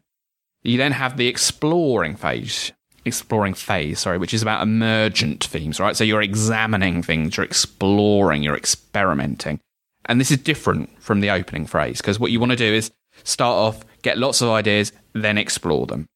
You 0.64 0.78
then 0.78 0.92
have 0.92 1.18
the 1.18 1.28
exploring 1.28 2.16
phase, 2.16 2.72
exploring 3.06 3.54
phase, 3.54 4.00
sorry, 4.00 4.18
which 4.18 4.34
is 4.34 4.42
about 4.42 4.62
emergent 4.62 5.44
themes, 5.44 5.80
right? 5.80 5.96
So 5.96 6.04
you're 6.04 6.22
examining 6.22 7.02
things, 7.02 7.38
you're 7.38 7.46
exploring, 7.46 8.44
you're 8.44 8.56
experimenting. 8.56 9.60
And 10.06 10.20
this 10.20 10.32
is 10.32 10.38
different 10.38 10.90
from 11.02 11.22
the 11.22 11.30
opening 11.30 11.66
phrase 11.66 12.02
because 12.02 12.20
what 12.20 12.32
you 12.32 12.40
want 12.40 12.52
to 12.52 12.56
do 12.56 12.74
is 12.74 12.92
start 13.24 13.56
off, 13.56 13.86
get 14.02 14.18
lots 14.18 14.42
of 14.42 14.50
ideas, 14.50 14.92
then 15.14 15.38
explore 15.38 15.86
them. 15.86 16.08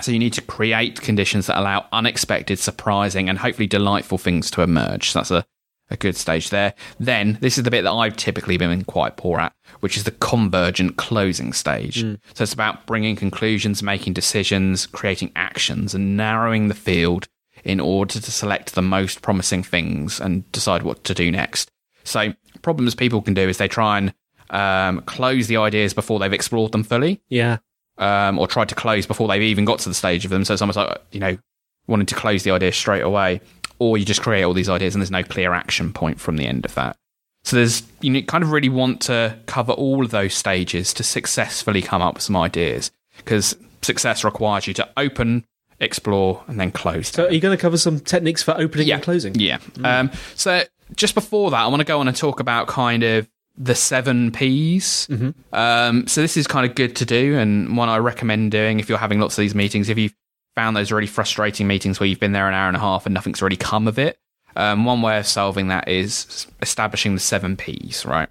So 0.00 0.10
you 0.12 0.18
need 0.18 0.32
to 0.34 0.42
create 0.42 1.00
conditions 1.00 1.46
that 1.46 1.58
allow 1.58 1.86
unexpected, 1.92 2.58
surprising, 2.58 3.28
and 3.28 3.38
hopefully 3.38 3.66
delightful 3.66 4.18
things 4.18 4.50
to 4.52 4.62
emerge. 4.62 5.10
So 5.10 5.18
that's 5.20 5.30
a, 5.30 5.44
a 5.90 5.96
good 5.96 6.16
stage 6.16 6.50
there. 6.50 6.74
Then 6.98 7.38
this 7.40 7.58
is 7.58 7.64
the 7.64 7.70
bit 7.70 7.82
that 7.82 7.92
I've 7.92 8.16
typically 8.16 8.56
been 8.56 8.84
quite 8.84 9.16
poor 9.16 9.38
at, 9.38 9.52
which 9.80 9.96
is 9.96 10.04
the 10.04 10.10
convergent 10.10 10.96
closing 10.96 11.52
stage. 11.52 12.02
Mm. 12.02 12.18
So 12.34 12.42
it's 12.42 12.54
about 12.54 12.86
bringing 12.86 13.16
conclusions, 13.16 13.82
making 13.82 14.14
decisions, 14.14 14.86
creating 14.86 15.32
actions, 15.36 15.94
and 15.94 16.16
narrowing 16.16 16.68
the 16.68 16.74
field 16.74 17.28
in 17.64 17.80
order 17.80 18.20
to 18.20 18.30
select 18.30 18.74
the 18.74 18.82
most 18.82 19.22
promising 19.22 19.62
things 19.62 20.20
and 20.20 20.50
decide 20.52 20.82
what 20.82 21.04
to 21.04 21.14
do 21.14 21.30
next. 21.30 21.70
So 22.04 22.34
problems 22.62 22.94
people 22.94 23.22
can 23.22 23.34
do 23.34 23.48
is 23.48 23.58
they 23.58 23.68
try 23.68 23.98
and 23.98 24.14
um, 24.50 25.00
close 25.02 25.46
the 25.46 25.56
ideas 25.56 25.94
before 25.94 26.18
they've 26.18 26.32
explored 26.32 26.72
them 26.72 26.84
fully. 26.84 27.22
Yeah. 27.28 27.58
Um, 27.96 28.38
or 28.38 28.48
tried 28.48 28.68
to 28.70 28.74
close 28.74 29.06
before 29.06 29.28
they've 29.28 29.42
even 29.42 29.64
got 29.64 29.78
to 29.80 29.88
the 29.88 29.94
stage 29.94 30.24
of 30.24 30.30
them. 30.30 30.44
So 30.44 30.52
it's 30.52 30.62
almost 30.62 30.76
like, 30.76 31.00
you 31.12 31.20
know, 31.20 31.38
wanting 31.86 32.06
to 32.06 32.14
close 32.14 32.42
the 32.42 32.50
idea 32.50 32.72
straight 32.72 33.02
away. 33.02 33.40
Or 33.78 33.98
you 33.98 34.04
just 34.04 34.22
create 34.22 34.44
all 34.44 34.54
these 34.54 34.68
ideas 34.68 34.94
and 34.94 35.02
there's 35.02 35.10
no 35.10 35.22
clear 35.22 35.52
action 35.52 35.92
point 35.92 36.20
from 36.20 36.36
the 36.36 36.46
end 36.46 36.64
of 36.64 36.74
that. 36.74 36.96
So 37.42 37.56
there's, 37.56 37.82
you 38.00 38.22
kind 38.24 38.42
of 38.42 38.52
really 38.52 38.68
want 38.68 39.02
to 39.02 39.38
cover 39.46 39.72
all 39.72 40.04
of 40.04 40.10
those 40.10 40.34
stages 40.34 40.94
to 40.94 41.02
successfully 41.02 41.82
come 41.82 42.00
up 42.00 42.14
with 42.14 42.22
some 42.22 42.36
ideas 42.36 42.90
because 43.18 43.56
success 43.82 44.24
requires 44.24 44.66
you 44.66 44.74
to 44.74 44.88
open 44.96 45.44
explore, 45.80 46.42
and 46.46 46.58
then 46.58 46.70
close. 46.70 47.08
So, 47.08 47.26
are 47.26 47.32
you 47.32 47.40
going 47.40 47.56
to 47.56 47.60
cover 47.60 47.76
some 47.76 48.00
techniques 48.00 48.42
for 48.42 48.56
opening 48.56 48.90
and 48.90 49.02
closing? 49.02 49.34
Yeah. 49.34 49.58
Um, 49.82 50.10
so 50.34 50.62
just 50.94 51.14
before 51.14 51.50
that, 51.50 51.60
I 51.60 51.66
want 51.68 51.80
to 51.80 51.84
go 51.84 52.00
on 52.00 52.08
and 52.08 52.16
talk 52.16 52.40
about 52.40 52.66
kind 52.66 53.02
of 53.02 53.28
the 53.56 53.74
seven 53.74 54.32
P's. 54.32 55.06
Um, 55.52 56.06
so 56.06 56.20
this 56.20 56.36
is 56.36 56.46
kind 56.46 56.68
of 56.68 56.74
good 56.74 56.96
to 56.96 57.04
do, 57.04 57.36
and 57.38 57.76
one 57.76 57.88
I 57.88 57.98
recommend 57.98 58.50
doing 58.50 58.80
if 58.80 58.88
you're 58.88 58.98
having 58.98 59.20
lots 59.20 59.38
of 59.38 59.42
these 59.42 59.54
meetings. 59.54 59.88
If 59.88 59.98
you've 59.98 60.14
found 60.54 60.76
those 60.76 60.92
really 60.92 61.06
frustrating 61.06 61.66
meetings 61.66 61.98
where 61.98 62.06
you've 62.06 62.20
been 62.20 62.32
there 62.32 62.48
an 62.48 62.54
hour 62.54 62.68
and 62.68 62.76
a 62.76 62.80
half 62.80 63.06
and 63.06 63.14
nothing's 63.14 63.42
really 63.42 63.56
come 63.56 63.88
of 63.88 63.98
it, 63.98 64.18
um, 64.56 64.84
one 64.84 65.02
way 65.02 65.18
of 65.18 65.26
solving 65.26 65.68
that 65.68 65.88
is 65.88 66.46
establishing 66.62 67.14
the 67.14 67.20
seven 67.20 67.56
P's. 67.56 68.04
Right. 68.06 68.28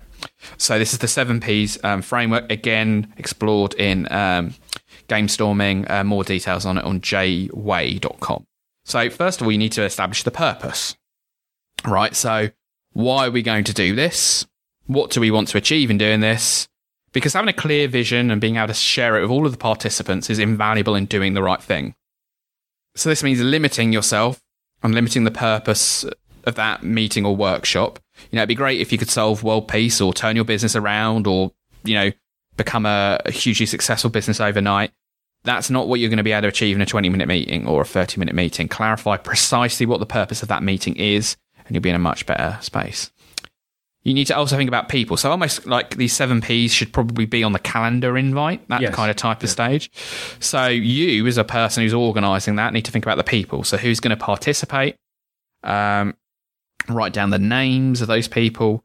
So 0.57 0.79
this 0.79 0.93
is 0.93 0.99
the 0.99 1.07
seven 1.07 1.39
P's 1.39 1.83
um, 1.83 2.01
framework 2.01 2.51
again 2.51 3.13
explored 3.17 3.73
in 3.75 4.11
um, 4.11 4.53
Gamestorming. 5.09 5.89
Uh, 5.89 6.03
more 6.03 6.23
details 6.23 6.65
on 6.65 6.77
it 6.77 6.85
on 6.85 7.01
jway.com. 7.01 8.45
So 8.85 9.09
first 9.09 9.41
of 9.41 9.47
all, 9.47 9.51
you 9.51 9.57
need 9.57 9.71
to 9.73 9.83
establish 9.83 10.23
the 10.23 10.31
purpose 10.31 10.95
right? 11.85 12.15
So, 12.15 12.49
why 12.93 13.27
are 13.27 13.31
we 13.31 13.41
going 13.41 13.63
to 13.65 13.73
do 13.73 13.95
this? 13.95 14.45
What 14.85 15.11
do 15.11 15.21
we 15.21 15.31
want 15.31 15.47
to 15.49 15.57
achieve 15.57 15.89
in 15.89 15.97
doing 15.97 16.19
this? 16.19 16.67
Because 17.11 17.33
having 17.33 17.49
a 17.49 17.53
clear 17.53 17.87
vision 17.87 18.31
and 18.31 18.41
being 18.41 18.57
able 18.57 18.67
to 18.67 18.73
share 18.73 19.17
it 19.17 19.21
with 19.21 19.31
all 19.31 19.45
of 19.45 19.51
the 19.51 19.57
participants 19.57 20.29
is 20.29 20.39
invaluable 20.39 20.95
in 20.95 21.05
doing 21.05 21.33
the 21.33 21.43
right 21.43 21.61
thing. 21.61 21.95
So, 22.95 23.09
this 23.09 23.23
means 23.23 23.41
limiting 23.41 23.91
yourself 23.91 24.41
and 24.81 24.93
limiting 24.93 25.23
the 25.23 25.31
purpose 25.31 26.05
of 26.45 26.55
that 26.55 26.83
meeting 26.83 27.25
or 27.25 27.35
workshop. 27.35 27.99
You 28.31 28.35
know, 28.35 28.41
it'd 28.41 28.49
be 28.49 28.55
great 28.55 28.81
if 28.81 28.91
you 28.91 28.97
could 28.97 29.09
solve 29.09 29.43
world 29.43 29.67
peace 29.67 30.01
or 30.01 30.13
turn 30.13 30.35
your 30.35 30.45
business 30.45 30.75
around 30.75 31.25
or, 31.25 31.51
you 31.83 31.95
know, 31.95 32.11
become 32.57 32.85
a, 32.85 33.19
a 33.25 33.31
hugely 33.31 33.65
successful 33.65 34.09
business 34.09 34.39
overnight. 34.39 34.91
That's 35.43 35.69
not 35.69 35.87
what 35.87 35.99
you're 35.99 36.09
going 36.09 36.17
to 36.17 36.23
be 36.23 36.31
able 36.31 36.43
to 36.43 36.47
achieve 36.49 36.75
in 36.75 36.81
a 36.81 36.85
20 36.85 37.09
minute 37.09 37.27
meeting 37.27 37.67
or 37.67 37.81
a 37.81 37.85
30 37.85 38.19
minute 38.19 38.35
meeting. 38.35 38.67
Clarify 38.67 39.17
precisely 39.17 39.85
what 39.85 39.99
the 39.99 40.05
purpose 40.05 40.41
of 40.41 40.49
that 40.49 40.63
meeting 40.63 40.95
is 40.95 41.35
and 41.65 41.75
you'll 41.75 41.81
be 41.81 41.89
in 41.89 41.95
a 41.95 41.99
much 41.99 42.25
better 42.25 42.57
space. 42.61 43.11
You 44.03 44.13
need 44.13 44.25
to 44.27 44.35
also 44.35 44.57
think 44.57 44.67
about 44.67 44.89
people. 44.89 45.15
So 45.15 45.31
almost 45.31 45.65
like 45.65 45.95
these 45.95 46.11
seven 46.11 46.41
P's 46.41 46.73
should 46.73 46.91
probably 46.91 47.25
be 47.25 47.41
on 47.43 47.53
the 47.53 47.59
calendar 47.59 48.17
invite, 48.17 48.67
that 48.67 48.81
Yes. 48.81 48.93
kind 48.93 49.09
of 49.09 49.15
type 49.15 49.41
of 49.43 49.49
stage. 49.49 49.89
So 50.41 50.67
you, 50.67 51.25
as 51.25 51.37
a 51.37 51.45
person 51.45 51.83
who's 51.83 51.93
organising 51.93 52.57
that, 52.57 52.73
need 52.73 52.83
to 52.85 52.91
think 52.91 53.05
about 53.05 53.15
the 53.17 53.23
people. 53.23 53.63
So 53.63 53.77
who's 53.77 54.01
going 54.01 54.09
to 54.15 54.21
participate? 54.21 54.95
Um, 55.63 56.15
write 56.89 57.13
down 57.13 57.29
the 57.29 57.39
names 57.39 58.01
of 58.01 58.07
those 58.09 58.27
people, 58.27 58.83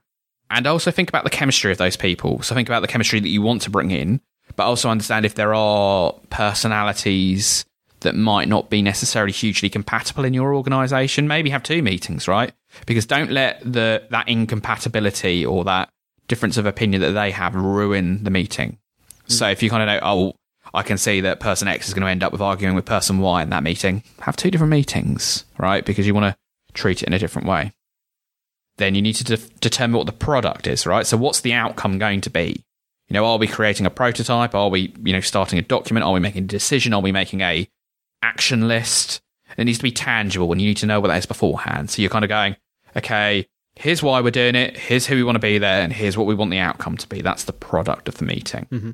and 0.50 0.66
also 0.68 0.92
think 0.92 1.08
about 1.08 1.24
the 1.24 1.30
chemistry 1.30 1.72
of 1.72 1.78
those 1.78 1.96
people. 1.96 2.40
So 2.42 2.54
think 2.54 2.68
about 2.68 2.80
the 2.82 2.88
chemistry 2.88 3.18
that 3.18 3.28
you 3.28 3.42
want 3.42 3.62
to 3.62 3.70
bring 3.70 3.90
in, 3.90 4.20
but 4.54 4.66
also 4.66 4.88
understand 4.88 5.26
if 5.26 5.34
there 5.34 5.52
are 5.52 6.12
personalities 6.30 7.64
that 8.00 8.14
might 8.14 8.46
not 8.48 8.70
be 8.70 8.80
necessarily 8.82 9.32
hugely 9.32 9.68
compatible 9.68 10.24
in 10.24 10.32
your 10.32 10.54
organization. 10.54 11.26
Maybe 11.26 11.50
have 11.50 11.64
two 11.64 11.82
meetings, 11.82 12.28
right? 12.28 12.52
Because 12.86 13.06
don't 13.06 13.30
let 13.30 13.60
the 13.60 14.06
that 14.10 14.28
incompatibility 14.28 15.44
or 15.44 15.64
that 15.64 15.90
difference 16.28 16.56
of 16.56 16.66
opinion 16.66 17.00
that 17.00 17.12
they 17.12 17.30
have 17.30 17.54
ruin 17.54 18.22
the 18.24 18.30
meeting. 18.30 18.78
Mm. 19.26 19.32
So 19.32 19.48
if 19.48 19.62
you 19.62 19.70
kind 19.70 19.82
of 19.82 19.86
know, 19.88 20.00
oh, 20.02 20.34
I 20.74 20.82
can 20.82 20.98
see 20.98 21.20
that 21.22 21.40
person 21.40 21.66
X 21.66 21.88
is 21.88 21.94
going 21.94 22.04
to 22.04 22.10
end 22.10 22.22
up 22.22 22.32
with 22.32 22.42
arguing 22.42 22.74
with 22.74 22.84
person 22.84 23.18
Y 23.18 23.42
in 23.42 23.50
that 23.50 23.62
meeting, 23.62 24.02
have 24.20 24.36
two 24.36 24.50
different 24.50 24.70
meetings, 24.70 25.44
right? 25.58 25.84
Because 25.84 26.06
you 26.06 26.14
want 26.14 26.34
to 26.34 26.72
treat 26.74 27.02
it 27.02 27.06
in 27.06 27.14
a 27.14 27.18
different 27.18 27.48
way. 27.48 27.72
Then 28.76 28.94
you 28.94 29.02
need 29.02 29.14
to 29.14 29.24
de- 29.24 29.48
determine 29.60 29.96
what 29.96 30.06
the 30.06 30.12
product 30.12 30.66
is, 30.66 30.86
right? 30.86 31.06
So 31.06 31.16
what's 31.16 31.40
the 31.40 31.54
outcome 31.54 31.98
going 31.98 32.20
to 32.20 32.30
be? 32.30 32.62
You 33.08 33.14
know, 33.14 33.24
are 33.24 33.38
we 33.38 33.48
creating 33.48 33.86
a 33.86 33.90
prototype? 33.90 34.54
Are 34.54 34.68
we, 34.68 34.94
you 35.02 35.14
know, 35.14 35.20
starting 35.20 35.58
a 35.58 35.62
document? 35.62 36.04
Are 36.04 36.12
we 36.12 36.20
making 36.20 36.44
a 36.44 36.46
decision? 36.46 36.92
Are 36.92 37.00
we 37.00 37.10
making 37.10 37.40
a 37.40 37.66
action 38.22 38.68
list? 38.68 39.22
It 39.58 39.64
needs 39.64 39.78
to 39.78 39.82
be 39.82 39.92
tangible 39.92 40.50
and 40.52 40.60
you 40.60 40.68
need 40.68 40.76
to 40.78 40.86
know 40.86 41.00
what 41.00 41.08
that 41.08 41.18
is 41.18 41.26
beforehand. 41.26 41.90
So 41.90 42.00
you're 42.00 42.10
kind 42.10 42.24
of 42.24 42.28
going, 42.28 42.56
okay, 42.96 43.46
here's 43.74 44.02
why 44.02 44.20
we're 44.20 44.30
doing 44.30 44.54
it, 44.54 44.76
here's 44.76 45.06
who 45.06 45.16
we 45.16 45.24
want 45.24 45.36
to 45.36 45.40
be 45.40 45.58
there, 45.58 45.82
and 45.82 45.92
here's 45.92 46.16
what 46.16 46.26
we 46.26 46.34
want 46.34 46.50
the 46.50 46.58
outcome 46.58 46.96
to 46.96 47.08
be. 47.08 47.20
That's 47.20 47.44
the 47.44 47.52
product 47.52 48.08
of 48.08 48.16
the 48.18 48.24
meeting. 48.24 48.66
Mm-hmm. 48.70 48.90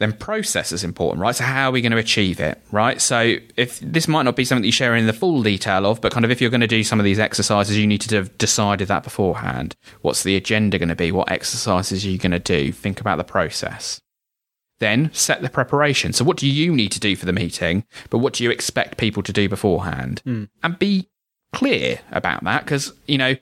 Then 0.00 0.12
process 0.14 0.72
is 0.72 0.82
important, 0.82 1.20
right? 1.20 1.34
So 1.34 1.44
how 1.44 1.68
are 1.68 1.70
we 1.70 1.80
going 1.80 1.92
to 1.92 1.98
achieve 1.98 2.40
it, 2.40 2.60
right? 2.72 3.00
So 3.00 3.36
if 3.56 3.78
this 3.78 4.08
might 4.08 4.24
not 4.24 4.34
be 4.34 4.44
something 4.44 4.62
that 4.62 4.66
you 4.66 4.72
share 4.72 4.96
in 4.96 5.06
the 5.06 5.12
full 5.12 5.44
detail 5.44 5.86
of, 5.86 6.00
but 6.00 6.10
kind 6.10 6.24
of 6.24 6.30
if 6.32 6.40
you're 6.40 6.50
going 6.50 6.60
to 6.60 6.66
do 6.66 6.82
some 6.82 6.98
of 6.98 7.04
these 7.04 7.20
exercises, 7.20 7.78
you 7.78 7.86
need 7.86 8.00
to 8.00 8.16
have 8.16 8.36
decided 8.36 8.88
that 8.88 9.04
beforehand. 9.04 9.76
What's 10.00 10.24
the 10.24 10.34
agenda 10.34 10.78
going 10.78 10.88
to 10.88 10.96
be? 10.96 11.12
What 11.12 11.30
exercises 11.30 12.04
are 12.04 12.08
you 12.08 12.18
going 12.18 12.32
to 12.32 12.40
do? 12.40 12.72
Think 12.72 13.00
about 13.00 13.16
the 13.18 13.24
process. 13.24 14.00
Then 14.82 15.10
set 15.12 15.42
the 15.42 15.48
preparation. 15.48 16.12
So 16.12 16.24
what 16.24 16.36
do 16.36 16.48
you 16.48 16.74
need 16.74 16.90
to 16.90 16.98
do 16.98 17.14
for 17.14 17.24
the 17.24 17.32
meeting, 17.32 17.84
but 18.10 18.18
what 18.18 18.32
do 18.32 18.42
you 18.42 18.50
expect 18.50 18.96
people 18.96 19.22
to 19.22 19.32
do 19.32 19.48
beforehand? 19.48 20.22
Hmm. 20.24 20.44
And 20.60 20.76
be 20.76 21.08
clear 21.52 22.00
about 22.10 22.42
that 22.42 22.64
because, 22.64 22.92
you 23.06 23.16
know, 23.16 23.36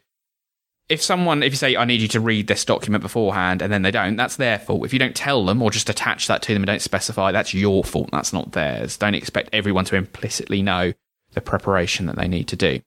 if 0.91 1.01
someone, 1.01 1.43
if 1.43 1.55
you 1.55 1.57
say, 1.57 1.77
I 1.77 1.87
need 1.87 2.03
you 2.03 2.09
to 2.09 2.21
read 2.21 2.47
this 2.47 2.67
document 2.67 3.01
beforehand 3.01 3.63
and 3.63 3.73
then 3.73 3.81
they 3.81 3.91
don't, 3.91 4.17
that's 4.17 4.37
their 4.37 4.59
fault. 4.59 4.85
If 4.85 4.93
you 4.93 4.99
don't 4.99 5.17
tell 5.17 5.47
them 5.47 5.63
or 5.63 5.71
just 5.71 5.89
attach 5.89 6.27
that 6.27 6.43
to 6.43 6.53
them 6.53 6.61
and 6.61 6.67
don't 6.67 6.83
specify, 6.83 7.33
that's 7.33 7.55
your 7.55 7.85
fault. 7.85 8.11
That's 8.13 8.35
not 8.35 8.53
theirs. 8.53 8.99
Don't 8.99 9.15
expect 9.15 9.49
everyone 9.51 9.87
to 9.87 9.97
implicitly 9.97 10.61
know 10.61 10.93
the 11.33 11.41
preparation 11.41 12.05
that 12.05 12.17
they 12.17 12.29
need 12.29 12.49
to 12.49 12.57
do. 12.57 12.81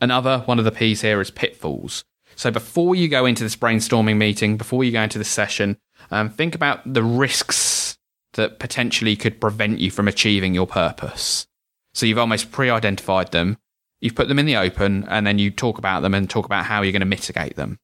Another 0.00 0.40
one 0.46 0.58
of 0.58 0.64
the 0.64 0.72
P's 0.72 1.02
here 1.02 1.20
is 1.20 1.30
pitfalls. 1.30 2.04
So 2.34 2.50
before 2.50 2.96
you 2.96 3.06
go 3.06 3.26
into 3.26 3.44
this 3.44 3.54
brainstorming 3.54 4.16
meeting, 4.16 4.56
before 4.56 4.82
you 4.82 4.90
go 4.90 5.02
into 5.02 5.18
this 5.18 5.28
session, 5.28 5.76
um, 6.10 6.30
think 6.30 6.54
about 6.54 6.80
the 6.92 7.02
risks 7.02 7.98
that 8.34 8.58
potentially 8.58 9.16
could 9.16 9.40
prevent 9.40 9.80
you 9.80 9.90
from 9.90 10.08
achieving 10.08 10.54
your 10.54 10.66
purpose. 10.66 11.46
So 11.94 12.06
you've 12.06 12.18
almost 12.18 12.52
pre-identified 12.52 13.32
them, 13.32 13.58
you've 14.00 14.14
put 14.14 14.28
them 14.28 14.38
in 14.38 14.46
the 14.46 14.56
open, 14.56 15.04
and 15.08 15.26
then 15.26 15.38
you 15.38 15.50
talk 15.50 15.78
about 15.78 16.00
them 16.00 16.14
and 16.14 16.28
talk 16.28 16.46
about 16.46 16.64
how 16.64 16.82
you're 16.82 16.92
going 16.92 17.00
to 17.00 17.06
mitigate 17.06 17.56
them. 17.56 17.78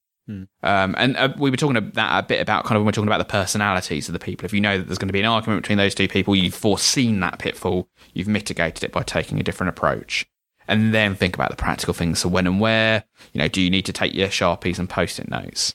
Um, 0.63 0.95
and 0.97 1.17
uh, 1.17 1.35
we 1.37 1.51
were 1.51 1.57
talking 1.57 1.77
about 1.77 1.95
that 1.95 2.25
a 2.25 2.27
bit 2.27 2.41
about 2.41 2.65
kind 2.65 2.77
of 2.77 2.81
when 2.81 2.87
we're 2.87 2.93
talking 2.93 3.09
about 3.09 3.19
the 3.19 3.25
personalities 3.25 4.09
of 4.09 4.13
the 4.13 4.19
people. 4.19 4.47
If 4.47 4.53
you 4.53 4.61
know 4.61 4.79
that 4.79 4.87
there's 4.87 4.99
going 4.99 5.09
to 5.09 5.13
be 5.13 5.21
an 5.21 5.27
argument 5.27 5.63
between 5.63 5.79
those 5.79 5.95
two 5.95 6.09
people, 6.09 6.35
you've 6.35 6.55
foreseen 6.55 7.21
that 7.21 7.39
pitfall, 7.39 7.89
you've 8.15 8.29
mitigated 8.29 8.85
it 8.85 8.93
by 8.93 9.03
taking 9.03 9.39
a 9.39 9.43
different 9.43 9.69
approach. 9.69 10.27
And 10.67 10.95
then 10.95 11.15
think 11.15 11.35
about 11.35 11.51
the 11.51 11.57
practical 11.57 11.93
things. 11.93 12.21
So 12.21 12.29
when 12.29 12.47
and 12.47 12.59
where, 12.59 13.05
you 13.35 13.39
know, 13.39 13.49
do 13.49 13.61
you 13.61 13.69
need 13.69 13.85
to 13.85 13.93
take 13.93 14.15
your 14.15 14.29
Sharpies 14.29 14.79
and 14.79 14.89
post-it 14.89 15.29
notes? 15.29 15.75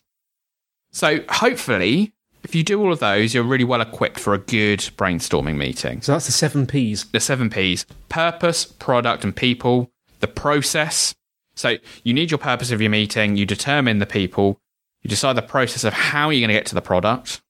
So 0.92 1.20
hopefully, 1.30 2.14
if 2.44 2.56
you 2.56 2.64
do 2.64 2.82
all 2.82 2.92
of 2.92 3.00
those, 3.00 3.34
you're 3.34 3.44
really 3.44 3.64
well 3.64 3.82
equipped 3.82 4.20
for 4.20 4.34
a 4.34 4.38
good 4.38 4.80
brainstorming 4.98 5.58
meeting 5.58 6.02
So 6.02 6.14
that's 6.14 6.26
the 6.26 6.32
seven 6.32 6.66
P's. 6.66 7.06
the 7.06 7.20
seven 7.20 7.50
P's 7.50 7.86
purpose, 8.08 8.66
product, 8.66 9.24
and 9.24 9.36
people, 9.36 9.92
the 10.20 10.28
process. 10.28 11.16
So 11.56 11.78
you 12.04 12.14
need 12.14 12.32
your 12.32 12.38
purpose 12.38 12.72
of 12.72 12.82
your 12.82 12.90
meeting, 12.90 13.36
you 13.36 13.46
determine 13.46 14.00
the 14.00 14.06
people, 14.06 14.60
you 15.02 15.10
decide 15.10 15.34
the 15.34 15.42
process 15.42 15.84
of 15.84 15.94
how 15.94 16.30
you're 16.30 16.40
going 16.42 16.50
to 16.50 16.54
get 16.54 16.66
to 16.68 16.76
the 16.76 16.82
product, 16.82 17.42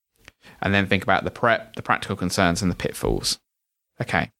and 0.60 0.74
then 0.74 0.86
think 0.86 1.02
about 1.02 1.24
the 1.24 1.30
prep, 1.30 1.76
the 1.76 1.82
practical 1.82 2.16
concerns, 2.16 2.60
and 2.60 2.70
the 2.70 2.76
pitfalls. 2.76 3.38
Okay. 4.00 4.30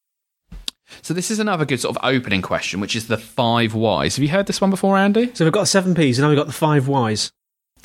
So 1.02 1.14
this 1.14 1.30
is 1.30 1.38
another 1.38 1.64
good 1.64 1.80
sort 1.80 1.96
of 1.96 2.04
opening 2.04 2.42
question, 2.42 2.80
which 2.80 2.96
is 2.96 3.06
the 3.06 3.16
five 3.16 3.74
whys. 3.74 4.16
Have 4.16 4.22
you 4.24 4.30
heard 4.30 4.46
this 4.46 4.60
one 4.60 4.70
before, 4.70 4.96
Andy? 4.96 5.30
So 5.34 5.44
we've 5.44 5.52
got 5.52 5.68
seven 5.68 5.94
P's, 5.94 6.18
and 6.18 6.24
now 6.24 6.30
we've 6.30 6.38
got 6.38 6.48
the 6.48 6.52
five 6.52 6.88
Y's. 6.88 7.32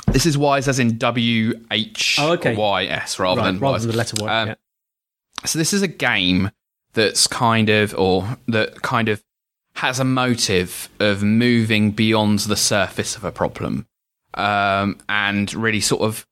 This 0.07 0.25
is 0.25 0.38
whys 0.38 0.67
as 0.67 0.79
in 0.79 0.97
W 0.97 1.53
H 1.71 2.17
Oh, 2.21 2.33
okay. 2.33 2.55
Y 2.55 2.85
S 2.85 3.19
rather 3.19 3.41
Right, 3.41 3.47
than 3.51 3.59
rather 3.59 3.77
Ys. 3.77 3.83
than 3.83 3.91
the 3.91 3.97
letter 3.97 4.15
Y. 4.24 4.41
Um, 4.41 4.47
yeah. 4.50 4.55
So 5.45 5.59
this 5.59 5.74
is 5.74 5.81
a 5.81 5.88
game 5.88 6.51
that's 6.93 7.27
kind 7.27 7.69
of, 7.69 7.93
or 7.97 8.38
that 8.47 8.81
kind 8.81 9.09
of 9.09 9.21
has 9.75 10.00
a 10.00 10.05
motive 10.05 10.88
of 11.00 11.21
moving 11.21 11.91
beyond 11.91 12.39
the 12.39 12.55
surface 12.55 13.15
of 13.17 13.24
a 13.25 13.31
problem, 13.31 13.85
um, 14.35 14.97
and 15.09 15.53
really 15.53 15.81
sort 15.81 16.01
of 16.01 16.25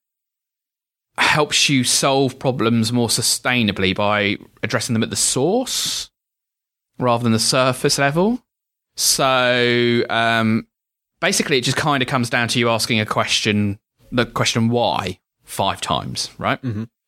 helps 1.17 1.67
you 1.69 1.83
solve 1.83 2.39
problems 2.39 2.91
more 2.93 3.09
sustainably 3.09 3.93
by 3.93 4.37
addressing 4.63 4.93
them 4.93 5.03
at 5.03 5.09
the 5.09 5.15
source 5.15 6.09
rather 6.97 7.23
than 7.23 7.33
the 7.33 7.39
surface 7.39 7.99
level. 7.99 8.41
So 8.95 10.03
um, 10.09 10.67
basically, 11.23 11.57
it 11.57 11.63
just 11.63 11.77
kind 11.77 12.03
of 12.03 12.09
comes 12.09 12.29
down 12.29 12.49
to 12.49 12.59
you 12.59 12.69
asking 12.69 12.99
a 12.99 13.05
question, 13.05 13.79
the 14.11 14.25
question 14.25 14.67
why, 14.67 15.19
five 15.45 15.79
times, 15.79 16.29
right? 16.37 16.59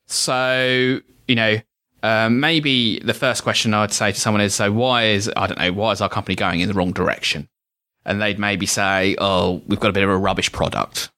So, 0.07 1.01
you 1.27 1.36
know, 1.36 1.57
um, 2.01 2.39
maybe 2.39 3.00
the 3.00 3.13
first 3.13 3.43
question 3.43 3.74
I'd 3.74 3.91
say 3.91 4.13
to 4.13 4.19
someone 4.19 4.39
is, 4.39 4.55
so 4.55 4.72
why 4.72 5.07
is, 5.07 5.29
I 5.36 5.48
don't 5.48 5.60
know, 5.60 5.74
why 5.74 5.91
is 5.91 6.00
our 6.00 6.07
company 6.07 6.36
going 6.36 6.62
in 6.62 6.69
the 6.69 6.74
wrong 6.74 6.93
direction? 6.93 7.50
And 8.05 8.22
they'd 8.22 8.39
maybe 8.39 8.65
say, 8.65 9.17
oh, 9.17 9.62
we've 9.67 9.81
got 9.81 9.89
a 9.89 9.93
bit 9.93 10.03
of 10.03 10.10
a 10.10 10.17
rubbish 10.17 10.50
product. 10.50 11.12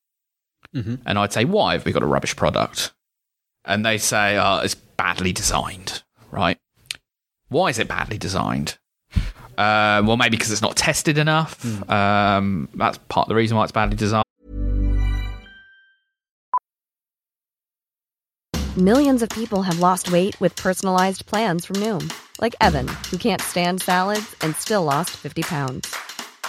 And 1.06 1.20
I'd 1.20 1.34
say, 1.34 1.46
why 1.46 1.74
have 1.74 1.86
we 1.86 1.92
got 1.92 2.02
a 2.02 2.08
rubbish 2.08 2.36
product? 2.36 2.94
And 3.64 3.86
they 3.86 4.00
say, 4.00 4.40
oh, 4.40 4.62
it's 4.64 4.74
badly 4.74 5.34
designed, 5.34 6.02
right? 6.32 6.58
Why 7.50 7.68
is 7.70 7.78
it 7.78 7.88
badly 7.88 8.18
designed? 8.18 8.80
Uh, 9.58 10.04
well, 10.06 10.18
maybe 10.18 10.38
because 10.38 10.52
it's 10.52 10.62
not 10.62 10.76
tested 10.76 11.18
enough. 11.18 11.66
Um, 11.90 12.70
that's 12.76 13.00
part 13.10 13.26
of 13.26 13.30
the 13.30 13.36
reason 13.36 13.58
why 13.58 13.64
it's 13.64 13.72
badly 13.72 13.96
designed. 13.96 14.24
Millions 18.78 19.24
of 19.24 19.30
people 19.30 19.64
have 19.64 19.80
lost 19.80 20.12
weight 20.12 20.40
with 20.40 20.56
personalized 20.56 21.26
plans 21.26 21.66
from 21.66 21.78
Noom, 21.78 22.14
like 22.40 22.56
Evan, 22.62 22.88
who 23.10 23.18
can't 23.18 23.42
stand 23.42 23.82
salads 23.82 24.36
and 24.42 24.56
still 24.56 24.84
lost 24.84 25.18
50 25.18 25.42
pounds. 25.42 25.96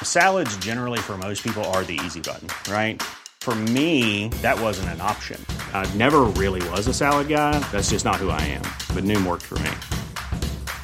Salads, 0.03 0.55
generally, 0.59 0.99
for 0.99 1.17
most 1.17 1.43
people, 1.43 1.65
are 1.73 1.85
the 1.85 1.99
easy 2.05 2.21
button, 2.21 2.49
right? 2.71 3.03
For 3.41 3.55
me, 3.55 4.29
that 4.43 4.61
wasn't 4.61 4.91
an 4.91 5.01
option. 5.01 5.43
I 5.73 5.91
never 5.95 6.25
really 6.37 6.61
was 6.69 6.87
a 6.87 6.93
salad 6.93 7.29
guy. 7.29 7.59
That's 7.73 7.89
just 7.89 8.05
not 8.05 8.17
who 8.17 8.29
I 8.29 8.43
am. 8.43 8.63
But 8.95 9.05
Noom 9.05 9.27
worked 9.27 9.45
for 9.47 9.59
me. 9.61 9.71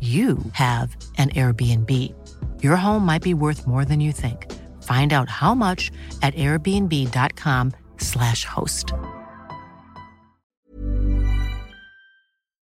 you 0.00 0.38
have 0.54 0.96
an 1.18 1.28
Airbnb. 1.30 1.90
Your 2.62 2.74
home 2.76 3.04
might 3.06 3.22
be 3.22 3.34
worth 3.34 3.68
more 3.68 3.84
than 3.84 4.00
you 4.00 4.10
think. 4.10 4.50
Find 4.82 5.12
out 5.12 5.28
how 5.28 5.54
much 5.54 5.92
at 6.22 6.34
airbnb.com/slash 6.34 8.44
host. 8.44 8.92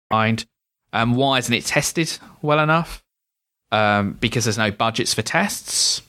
mind. 0.09 0.45
Um, 0.93 1.15
why 1.15 1.37
isn't 1.39 1.53
it 1.53 1.65
tested 1.65 2.17
well 2.41 2.59
enough? 2.59 3.03
Um, 3.73 4.13
because 4.13 4.45
there's 4.45 4.57
no 4.57 4.71
budgets 4.71 5.13
for 5.13 5.21
tests. 5.21 6.01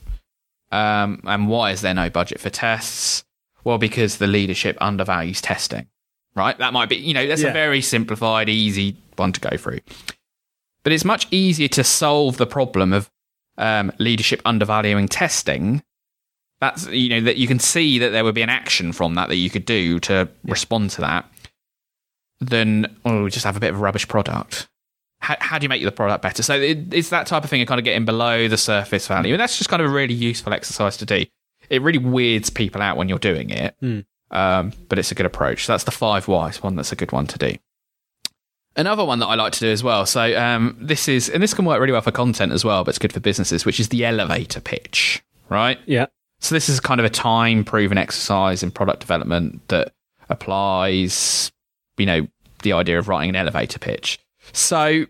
Um, 0.70 1.20
and 1.24 1.48
why 1.48 1.72
is 1.72 1.80
there 1.80 1.94
no 1.94 2.08
budget 2.08 2.38
for 2.40 2.48
tests? 2.50 3.24
Well, 3.64 3.78
because 3.78 4.18
the 4.18 4.28
leadership 4.28 4.78
undervalues 4.80 5.40
testing. 5.40 5.88
Right? 6.36 6.56
That 6.58 6.72
might 6.72 6.88
be, 6.88 6.94
you 6.96 7.12
know, 7.12 7.26
that's 7.26 7.42
Yeah. 7.42 7.48
a 7.48 7.52
very 7.52 7.82
simplified, 7.82 8.48
easy 8.48 8.96
one 9.16 9.32
to 9.32 9.40
go 9.40 9.56
through. 9.56 9.80
But 10.88 10.94
it's 10.94 11.04
much 11.04 11.28
easier 11.30 11.68
to 11.68 11.84
solve 11.84 12.38
the 12.38 12.46
problem 12.46 12.94
of 12.94 13.10
um, 13.58 13.92
leadership 13.98 14.40
undervaluing 14.46 15.06
testing. 15.06 15.82
That's 16.62 16.86
you 16.86 17.10
know 17.10 17.20
that 17.26 17.36
you 17.36 17.46
can 17.46 17.58
see 17.58 17.98
that 17.98 18.08
there 18.08 18.24
would 18.24 18.34
be 18.34 18.40
an 18.40 18.48
action 18.48 18.94
from 18.94 19.14
that 19.16 19.28
that 19.28 19.36
you 19.36 19.50
could 19.50 19.66
do 19.66 20.00
to 20.00 20.30
respond 20.44 20.88
to 20.92 21.02
that. 21.02 21.30
Then 22.40 22.96
oh, 23.04 23.24
we 23.24 23.30
just 23.30 23.44
have 23.44 23.54
a 23.54 23.60
bit 23.60 23.68
of 23.68 23.76
a 23.76 23.78
rubbish 23.78 24.08
product. 24.08 24.66
How, 25.20 25.36
how 25.40 25.58
do 25.58 25.64
you 25.66 25.68
make 25.68 25.84
the 25.84 25.92
product 25.92 26.22
better? 26.22 26.42
So 26.42 26.54
it, 26.54 26.94
it's 26.94 27.10
that 27.10 27.26
type 27.26 27.44
of 27.44 27.50
thing 27.50 27.60
of 27.60 27.68
kind 27.68 27.78
of 27.78 27.84
getting 27.84 28.06
below 28.06 28.48
the 28.48 28.56
surface 28.56 29.06
value, 29.06 29.34
and 29.34 29.40
that's 29.42 29.58
just 29.58 29.68
kind 29.68 29.82
of 29.82 29.90
a 29.90 29.92
really 29.92 30.14
useful 30.14 30.54
exercise 30.54 30.96
to 30.96 31.04
do. 31.04 31.26
It 31.68 31.82
really 31.82 31.98
weirds 31.98 32.48
people 32.48 32.80
out 32.80 32.96
when 32.96 33.10
you're 33.10 33.18
doing 33.18 33.50
it, 33.50 33.76
um, 34.30 34.72
but 34.88 34.98
it's 34.98 35.12
a 35.12 35.14
good 35.14 35.26
approach. 35.26 35.66
That's 35.66 35.84
the 35.84 35.90
five 35.90 36.28
whys 36.28 36.62
one. 36.62 36.76
That's 36.76 36.92
a 36.92 36.96
good 36.96 37.12
one 37.12 37.26
to 37.26 37.36
do. 37.36 37.56
Another 38.78 39.04
one 39.04 39.18
that 39.18 39.26
I 39.26 39.34
like 39.34 39.52
to 39.54 39.60
do 39.60 39.68
as 39.68 39.82
well. 39.82 40.06
So 40.06 40.40
um, 40.40 40.76
this 40.80 41.08
is, 41.08 41.28
and 41.28 41.42
this 41.42 41.52
can 41.52 41.64
work 41.66 41.80
really 41.80 41.92
well 41.92 42.00
for 42.00 42.12
content 42.12 42.52
as 42.52 42.64
well, 42.64 42.84
but 42.84 42.90
it's 42.90 42.98
good 42.98 43.12
for 43.12 43.20
businesses, 43.20 43.66
which 43.66 43.80
is 43.80 43.88
the 43.88 44.04
elevator 44.06 44.60
pitch, 44.60 45.22
right? 45.50 45.78
Yeah. 45.84 46.06
So 46.38 46.54
this 46.54 46.68
is 46.68 46.78
kind 46.78 47.00
of 47.00 47.04
a 47.04 47.10
time-proven 47.10 47.98
exercise 47.98 48.62
in 48.62 48.70
product 48.70 49.00
development 49.00 49.66
that 49.68 49.92
applies, 50.28 51.50
you 51.96 52.06
know, 52.06 52.28
the 52.62 52.72
idea 52.72 52.98
of 52.98 53.08
writing 53.08 53.30
an 53.30 53.36
elevator 53.36 53.80
pitch. 53.80 54.20
So 54.52 55.06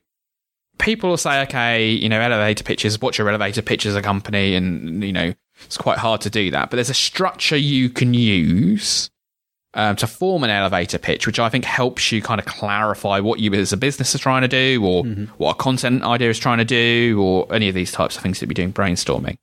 people 0.78 1.10
will 1.10 1.16
say, 1.18 1.42
okay, 1.42 1.90
you 1.90 2.08
know, 2.08 2.20
elevator 2.20 2.64
pitches. 2.64 3.00
What's 3.00 3.18
your 3.18 3.28
elevator 3.28 3.62
pitch 3.62 3.84
as 3.84 3.94
a 3.94 4.02
company? 4.02 4.54
And 4.54 5.04
you 5.04 5.12
know, 5.12 5.34
it's 5.66 5.76
quite 5.76 5.98
hard 5.98 6.22
to 6.22 6.30
do 6.30 6.50
that. 6.52 6.70
But 6.70 6.76
there's 6.76 6.90
a 6.90 6.94
structure 6.94 7.56
you 7.56 7.90
can 7.90 8.14
use 8.14 9.10
um, 9.74 9.96
to 9.96 10.06
form 10.06 10.44
an 10.44 10.50
elevator 10.50 10.98
pitch, 10.98 11.26
which 11.26 11.38
I 11.38 11.48
think 11.48 11.64
helps 11.64 12.10
you 12.10 12.22
kind 12.22 12.40
of 12.40 12.46
clarify 12.46 13.20
what 13.20 13.38
you 13.40 13.52
as 13.54 13.72
a 13.72 13.76
business 13.76 14.14
are 14.14 14.18
trying 14.18 14.42
to 14.42 14.48
do, 14.48 14.84
or 14.84 15.04
what 15.36 15.52
a 15.52 15.54
content 15.54 16.02
idea 16.02 16.30
is 16.30 16.38
trying 16.38 16.58
to 16.58 16.64
do, 16.64 17.20
or 17.22 17.52
any 17.52 17.68
of 17.68 17.74
these 17.74 17.92
types 17.92 18.16
of 18.16 18.22
things 18.22 18.40
that 18.40 18.48
we're 18.48 18.54
doing 18.54 18.72
brainstorming. 18.72 19.36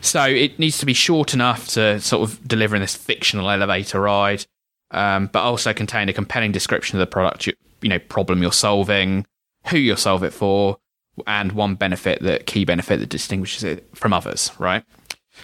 So 0.00 0.24
it 0.24 0.58
needs 0.58 0.78
to 0.78 0.86
be 0.86 0.94
short 0.94 1.34
enough 1.34 1.68
to 1.68 2.00
sort 2.00 2.28
of 2.28 2.46
deliver 2.46 2.74
in 2.74 2.82
this 2.82 2.96
fictional 2.96 3.50
elevator 3.50 4.00
ride, 4.00 4.46
um, 4.90 5.28
but 5.28 5.42
also 5.42 5.72
contain 5.72 6.08
a 6.08 6.12
compelling 6.12 6.52
description 6.52 6.98
of 6.98 7.00
the 7.00 7.10
product, 7.10 7.46
you, 7.46 7.52
you 7.82 7.88
know, 7.88 7.98
problem 7.98 8.42
you're 8.42 8.52
solving, 8.52 9.26
who 9.66 9.78
you'll 9.78 9.96
solve 9.96 10.24
it 10.24 10.32
for, 10.32 10.78
and 11.26 11.52
one 11.52 11.74
benefit, 11.74 12.22
that 12.22 12.46
key 12.46 12.64
benefit 12.64 13.00
that 13.00 13.10
distinguishes 13.10 13.64
it 13.64 13.86
from 13.94 14.12
others, 14.12 14.50
right? 14.58 14.82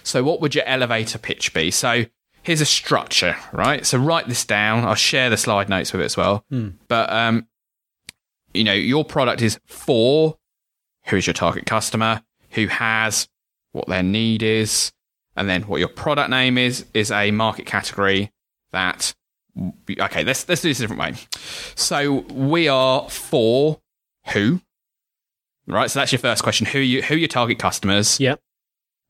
So 0.03 0.25
what 0.25 0.41
would 0.41 0.55
your 0.55 0.65
elevator 0.65 1.19
pitch 1.19 1.53
be? 1.53 1.71
So 1.71 2.07
here's 2.49 2.63
a 2.63 2.67
structure, 2.67 3.37
right? 3.53 3.85
So 3.85 3.99
write 3.99 4.27
this 4.27 4.47
down. 4.47 4.83
I'll 4.85 4.95
share 4.95 5.29
the 5.29 5.37
slide 5.37 5.69
notes 5.69 5.93
with 5.93 6.01
it 6.01 6.07
as 6.07 6.17
well. 6.17 6.47
But 6.89 7.13
um, 7.13 7.47
you 8.55 8.65
know, 8.65 8.73
your 8.73 9.05
product 9.05 9.43
is 9.43 9.61
for 9.67 10.39
who 11.09 11.17
is 11.17 11.27
your 11.27 11.35
target 11.35 11.67
customer, 11.67 12.23
who 12.53 12.67
has 12.69 13.29
what 13.73 13.87
their 13.87 14.03
need 14.03 14.43
is, 14.43 14.93
and 15.37 15.47
then 15.47 15.65
what 15.65 15.79
your 15.79 15.91
product 15.91 16.31
name 16.31 16.57
is 16.57 16.87
is 16.95 17.11
a 17.11 17.31
market 17.33 17.67
category 17.67 18.33
that 18.73 19.15
okay, 20.01 20.25
let's 20.25 20.49
let's 20.49 20.63
do 20.63 20.69
this 20.69 20.79
a 20.79 20.83
different 20.85 21.03
way. 21.03 21.17
So 21.75 22.21
we 22.33 22.67
are 22.67 23.11
for 23.11 23.83
who? 24.33 24.63
Right, 25.67 25.91
so 25.91 25.99
that's 25.99 26.13
your 26.13 26.19
first 26.19 26.43
question. 26.43 26.67
Who 26.67 26.79
you 26.79 27.03
who 27.03 27.13
are 27.13 27.19
your 27.19 27.29
target 27.29 27.59
customers? 27.59 28.19
Yeah. 28.19 28.37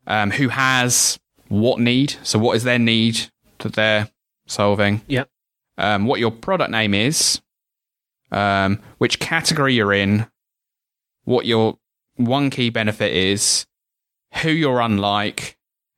Um, 0.08 0.32
who 0.32 0.48
has 0.48 1.20
what 1.48 1.80
need? 1.80 2.16
So 2.22 2.38
what 2.38 2.56
is 2.56 2.64
their 2.64 2.78
need 2.78 3.30
that 3.58 3.74
they're 3.74 4.08
solving? 4.46 5.02
Yeah. 5.06 5.24
Um, 5.76 6.06
what 6.06 6.20
your 6.20 6.30
product 6.30 6.70
name 6.70 6.94
is, 6.94 7.40
um, 8.30 8.80
which 8.98 9.18
category 9.20 9.74
you're 9.74 9.92
in, 9.92 10.26
what 11.24 11.46
your 11.46 11.78
one 12.16 12.50
key 12.50 12.70
benefit 12.70 13.12
is, 13.12 13.66
who 14.42 14.50
you're 14.50 14.80
unlike, 14.80 15.56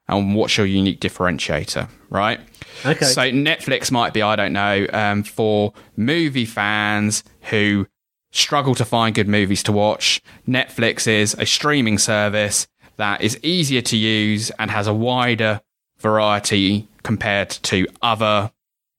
and 0.08 0.34
what's 0.34 0.56
your 0.56 0.66
unique 0.66 1.00
differentiator, 1.00 1.88
right? 2.10 2.40
Okay. 2.84 3.04
So 3.04 3.22
Netflix 3.22 3.90
might 3.90 4.12
be, 4.12 4.22
I 4.22 4.36
don't 4.36 4.52
know, 4.52 4.86
um, 4.92 5.22
for 5.22 5.72
movie 5.96 6.44
fans 6.44 7.24
who 7.42 7.86
struggle 8.32 8.74
to 8.76 8.84
find 8.84 9.14
good 9.14 9.28
movies 9.28 9.62
to 9.64 9.72
watch. 9.72 10.22
Netflix 10.46 11.06
is 11.06 11.34
a 11.34 11.46
streaming 11.46 11.98
service 11.98 12.68
that 13.00 13.20
is 13.22 13.38
easier 13.42 13.82
to 13.82 13.96
use 13.96 14.50
and 14.58 14.70
has 14.70 14.86
a 14.86 14.94
wider 14.94 15.60
variety 15.98 16.88
compared 17.02 17.50
to 17.50 17.86
other 18.02 18.50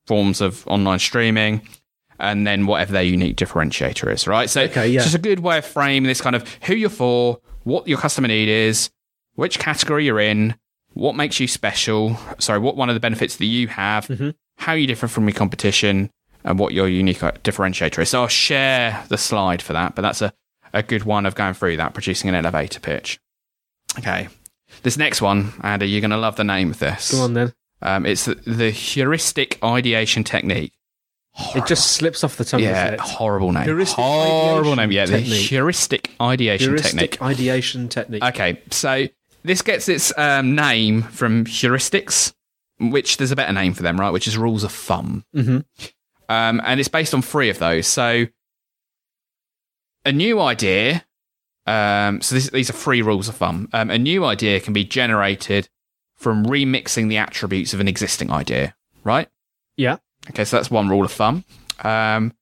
forms 0.06 0.42
of 0.42 0.66
online 0.68 1.00
streaming. 1.00 1.62
And 2.20 2.46
then 2.46 2.68
whatever 2.68 2.94
their 2.94 3.02
unique 3.04 3.36
differentiator 3.36 4.14
is, 4.14 4.28
right? 4.28 4.48
So 4.48 4.62
Okay, 4.64 4.88
yeah. 4.90 4.98
it's 4.98 5.06
just 5.06 5.16
a 5.16 5.20
good 5.20 5.40
way 5.40 5.58
of 5.58 5.66
framing 5.66 6.04
this 6.04 6.22
kind 6.22 6.36
of 6.36 6.48
who 6.66 6.76
you're 6.76 6.90
for, 6.90 7.40
what 7.64 7.88
your 7.88 7.98
customer 7.98 8.28
need 8.28 8.48
is, 8.48 8.92
which 9.34 9.58
category 9.58 10.06
you're 10.06 10.20
in, 10.20 10.54
what 10.94 11.16
makes 11.16 11.40
you 11.40 11.48
special, 11.48 12.18
sorry, 12.38 12.60
what 12.60 12.76
one 12.76 12.90
of 12.90 12.94
the 12.94 13.00
benefits 13.00 13.38
that 13.38 13.46
you 13.46 13.68
have, 13.70 14.06
Mm-hmm. 14.08 14.30
how 14.58 14.74
you 14.74 14.86
differ 14.86 15.08
from 15.08 15.24
your 15.28 15.34
competition, 15.34 16.12
and 16.44 16.60
what 16.60 16.74
your 16.74 16.88
unique 16.88 17.24
uh, 17.24 17.32
differentiator 17.44 18.00
is. 18.04 18.10
So 18.10 18.22
I'll 18.22 18.28
share 18.28 19.04
the 19.10 19.18
slide 19.18 19.62
for 19.64 19.74
that, 19.74 19.96
but 19.96 20.04
that's 20.04 20.22
a, 20.22 20.32
a 20.74 20.84
good 20.84 21.04
one 21.06 21.26
of 21.26 21.34
going 21.34 21.56
through 21.56 21.78
that, 21.78 21.94
producing 21.96 22.30
an 22.30 22.36
elevator 22.36 22.80
pitch. 22.80 23.20
Okay. 23.98 24.28
This 24.84 24.98
next 24.98 25.22
one, 25.22 25.54
Andy, 25.62 25.88
you're 25.90 26.02
going 26.02 26.12
to 26.12 26.18
love 26.18 26.36
the 26.38 26.44
name 26.44 26.72
of 26.72 26.80
this. 26.80 27.12
Go 27.12 27.22
on 27.22 27.34
then. 27.34 27.54
Um, 27.82 28.06
it's 28.06 28.26
the, 28.26 28.36
the 28.36 28.70
heuristic 28.70 29.58
ideation 29.64 30.24
technique. 30.24 30.74
It 31.56 31.66
just 31.66 31.94
slips 31.94 32.24
off 32.24 32.36
the 32.38 32.44
tongue. 32.44 32.60
yeah, 32.62 32.98
horrible 33.00 33.54
name. 33.54 33.64
Heuristic 33.64 33.96
horrible 33.96 34.76
name. 34.76 34.92
Yeah, 34.92 35.06
the 35.06 35.20
heuristic 35.20 36.12
ideation 36.20 36.76
technique. 36.76 36.82
Heuristic 36.82 37.12
technique. 37.12 37.22
ideation 37.22 37.90
technique. 37.90 38.24
Okay, 38.24 38.62
so 38.70 39.08
this 39.44 39.62
gets 39.62 39.88
its 39.88 40.12
um, 40.18 40.56
name 40.56 41.04
from 41.04 41.46
heuristics, 41.46 42.34
which 42.80 43.16
there's 43.18 43.32
a 43.32 43.36
better 43.36 43.54
name 43.54 43.74
for 43.74 43.82
them, 43.82 43.98
right? 44.00 44.12
Which 44.12 44.28
is 44.28 44.38
rules 44.38 44.64
of 44.66 44.72
thumb. 44.74 45.24
Mm-hmm. 45.36 45.60
Um, 46.28 46.62
and 46.66 46.80
it's 46.80 46.90
based 46.90 47.14
on 47.14 47.22
three 47.22 47.50
of 47.50 47.60
those. 47.60 47.88
So 47.88 48.26
a 50.06 50.12
new 50.12 50.40
idea. 50.40 51.06
Um, 51.68 52.22
so 52.22 52.36
this, 52.36 52.50
these 52.50 52.70
are 52.70 52.74
three 52.74 53.02
rules 53.02 53.30
of 53.30 53.36
thumb. 53.36 53.70
Um, 53.74 53.90
a 53.90 53.98
new 53.98 54.26
idea 54.26 54.60
can 54.60 54.74
be 54.74 54.84
generated 54.84 55.70
from 56.16 56.46
remixing 56.46 57.10
the 57.10 57.18
attributes 57.18 57.74
of 57.74 57.80
an 57.80 57.88
existing 57.88 58.32
idea, 58.32 58.76
right? 59.04 59.28
Yeah. 59.78 59.98
Okay, 60.30 60.46
so 60.46 60.58
that's 60.58 60.72
one 60.72 60.90
rule 60.90 61.06
of 61.06 61.12
thumb. 61.12 61.44
Um, 61.84 62.34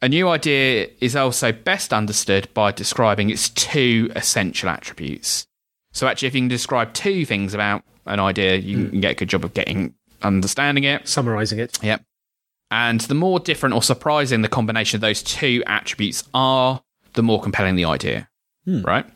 a 0.00 0.08
new 0.08 0.28
idea 0.28 0.88
is 1.00 1.14
also 1.14 1.52
best 1.52 1.92
understood 1.92 2.48
by 2.54 2.72
describing 2.72 3.30
its 3.30 3.50
two 3.50 4.10
essential 4.16 4.68
attributes. 4.68 5.46
So 5.92 6.06
actually, 6.06 6.28
if 6.28 6.34
you 6.34 6.40
can 6.40 6.48
describe 6.48 6.92
two 6.94 7.24
things 7.24 7.54
about 7.54 7.84
an 8.06 8.18
idea, 8.18 8.56
you 8.56 8.88
can 8.88 9.00
get 9.00 9.12
a 9.12 9.14
good 9.14 9.28
job 9.28 9.44
of 9.44 9.54
getting 9.54 9.94
understanding 10.22 10.84
it. 10.84 11.06
Summarizing 11.06 11.58
it. 11.58 11.78
Yep. 11.82 12.02
And 12.70 13.02
the 13.02 13.14
more 13.14 13.38
different 13.38 13.74
or 13.74 13.82
surprising 13.82 14.40
the 14.40 14.48
combination 14.48 14.96
of 14.96 15.02
those 15.02 15.22
two 15.22 15.62
attributes 15.66 16.24
are, 16.32 16.82
the 17.12 17.22
more 17.22 17.40
compelling 17.42 17.76
the 17.76 17.84
idea. 17.84 18.28
Right? 18.82 19.06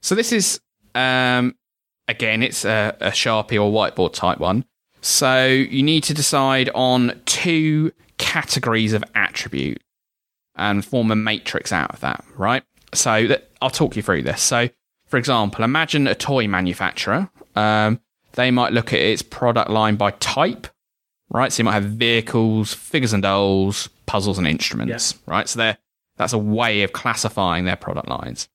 So 0.00 0.14
this 0.14 0.32
is, 0.32 0.60
um, 0.94 1.54
again, 2.08 2.42
it's 2.42 2.64
a, 2.64 2.96
a 3.00 3.10
Sharpie 3.10 3.62
or 3.62 3.70
whiteboard 3.70 4.12
type 4.14 4.38
one. 4.38 4.64
So 5.00 5.46
you 5.46 5.82
need 5.82 6.04
to 6.04 6.14
decide 6.14 6.70
on 6.74 7.20
two 7.26 7.92
categories 8.18 8.92
of 8.92 9.02
attribute 9.14 9.82
and 10.54 10.84
form 10.84 11.10
a 11.10 11.16
matrix 11.16 11.72
out 11.72 11.92
of 11.92 12.00
that, 12.00 12.24
right? 12.36 12.62
So 12.94 13.26
that, 13.26 13.50
I'll 13.60 13.70
talk 13.70 13.96
you 13.96 14.02
through 14.02 14.22
this. 14.22 14.42
So, 14.42 14.68
for 15.06 15.16
example, 15.16 15.64
imagine 15.64 16.06
a 16.06 16.14
toy 16.14 16.46
manufacturer. 16.46 17.30
Um, 17.56 18.00
they 18.34 18.50
might 18.50 18.72
look 18.72 18.92
at 18.92 19.00
its 19.00 19.22
product 19.22 19.70
line 19.70 19.96
by 19.96 20.12
type, 20.12 20.66
right? 21.30 21.52
So 21.52 21.60
you 21.60 21.64
might 21.64 21.74
have 21.74 21.84
vehicles, 21.84 22.72
figures 22.72 23.12
and 23.12 23.22
dolls, 23.22 23.88
puzzles 24.06 24.38
and 24.38 24.46
instruments, 24.46 25.14
right? 25.26 25.48
So 25.48 25.58
they're, 25.58 25.78
that's 26.16 26.32
a 26.32 26.38
way 26.38 26.82
of 26.82 26.92
classifying 26.92 27.64
their 27.64 27.76
product 27.76 28.08
lines. 28.08 28.48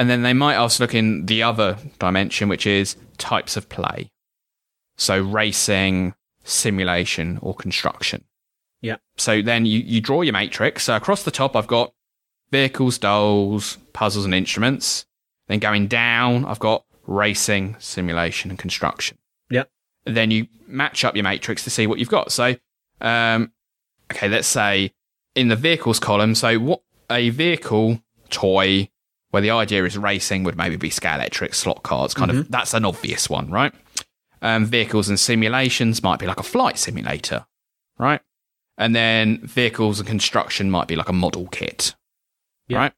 And 0.00 0.08
then 0.08 0.22
they 0.22 0.32
might 0.32 0.56
also 0.56 0.82
look 0.82 0.94
in 0.94 1.26
the 1.26 1.42
other 1.42 1.76
dimension, 1.98 2.48
which 2.48 2.66
is 2.66 2.96
types 3.18 3.58
of 3.58 3.68
play. 3.68 4.10
So 4.96 5.20
racing, 5.20 6.14
simulation, 6.42 7.38
or 7.42 7.54
construction. 7.54 8.24
Yeah. 8.80 8.96
So 9.18 9.42
then 9.42 9.66
you, 9.66 9.80
you 9.80 10.00
draw 10.00 10.22
your 10.22 10.32
matrix. 10.32 10.84
So 10.84 10.96
across 10.96 11.24
the 11.24 11.30
top, 11.30 11.54
I've 11.54 11.66
got 11.66 11.92
vehicles, 12.50 12.96
dolls, 12.96 13.76
puzzles, 13.92 14.24
and 14.24 14.34
instruments. 14.34 15.04
Then 15.48 15.58
going 15.58 15.86
down, 15.86 16.46
I've 16.46 16.60
got 16.60 16.82
racing, 17.06 17.76
simulation, 17.78 18.48
and 18.48 18.58
construction. 18.58 19.18
Yeah. 19.50 19.64
Then 20.06 20.30
you 20.30 20.46
match 20.66 21.04
up 21.04 21.14
your 21.14 21.24
matrix 21.24 21.62
to 21.64 21.70
see 21.70 21.86
what 21.86 21.98
you've 21.98 22.08
got. 22.08 22.32
So, 22.32 22.56
um, 23.02 23.52
okay, 24.10 24.30
let's 24.30 24.48
say 24.48 24.94
in 25.34 25.48
the 25.48 25.56
vehicles 25.56 26.00
column, 26.00 26.34
so 26.34 26.58
what 26.58 26.80
a 27.10 27.28
vehicle 27.28 28.00
toy 28.30 28.88
where 29.30 29.42
the 29.42 29.50
idea 29.50 29.84
is 29.84 29.96
racing 29.96 30.44
would 30.44 30.56
maybe 30.56 30.76
be 30.76 30.90
Scalextric 30.90 31.54
slot 31.54 31.82
cards, 31.82 32.14
kind 32.14 32.30
of 32.30 32.50
that's 32.50 32.74
an 32.74 32.84
obvious 32.84 33.28
one, 33.30 33.50
right? 33.50 33.72
Um, 34.42 34.64
vehicles 34.64 35.08
and 35.08 35.20
simulations 35.20 36.02
might 36.02 36.18
be 36.18 36.26
like 36.26 36.40
a 36.40 36.42
flight 36.42 36.78
simulator, 36.78 37.46
right? 37.98 38.20
And 38.78 38.94
then 38.96 39.38
vehicles 39.46 40.00
and 40.00 40.08
construction 40.08 40.70
might 40.70 40.88
be 40.88 40.96
like 40.96 41.08
a 41.10 41.12
model 41.12 41.46
kit, 41.48 41.94
Yeah. 42.68 42.78
right? 42.78 42.92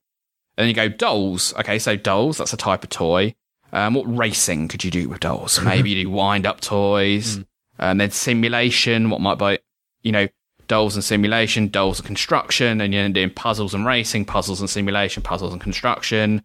And 0.56 0.62
then 0.64 0.68
you 0.68 0.74
go 0.74 0.88
dolls. 0.88 1.52
Okay, 1.58 1.78
so 1.78 1.96
dolls, 1.96 2.38
that's 2.38 2.52
a 2.52 2.56
type 2.56 2.84
of 2.84 2.90
toy. 2.90 3.34
Um, 3.72 3.94
what 3.94 4.04
racing 4.04 4.68
could 4.68 4.84
you 4.84 4.90
do 4.90 5.08
with 5.08 5.20
dolls? 5.20 5.60
Maybe 5.64 5.90
you 5.90 6.04
do 6.04 6.10
wind 6.10 6.46
up 6.46 6.60
toys. 6.60 7.40
And 7.78 8.00
then 8.00 8.10
simulation, 8.12 9.10
what 9.10 9.20
might 9.20 9.38
be, 9.38 9.58
you 10.02 10.12
know, 10.12 10.28
dolls 10.72 10.94
and 10.94 11.04
simulation, 11.04 11.68
dolls 11.68 11.98
and 11.98 12.06
construction, 12.06 12.80
and 12.80 12.94
you're 12.94 13.06
doing 13.10 13.28
puzzles 13.28 13.74
and 13.74 13.84
racing, 13.84 14.24
puzzles 14.24 14.58
and 14.58 14.70
simulation, 14.70 15.22
puzzles 15.22 15.52
and 15.52 15.60
construction, 15.60 16.42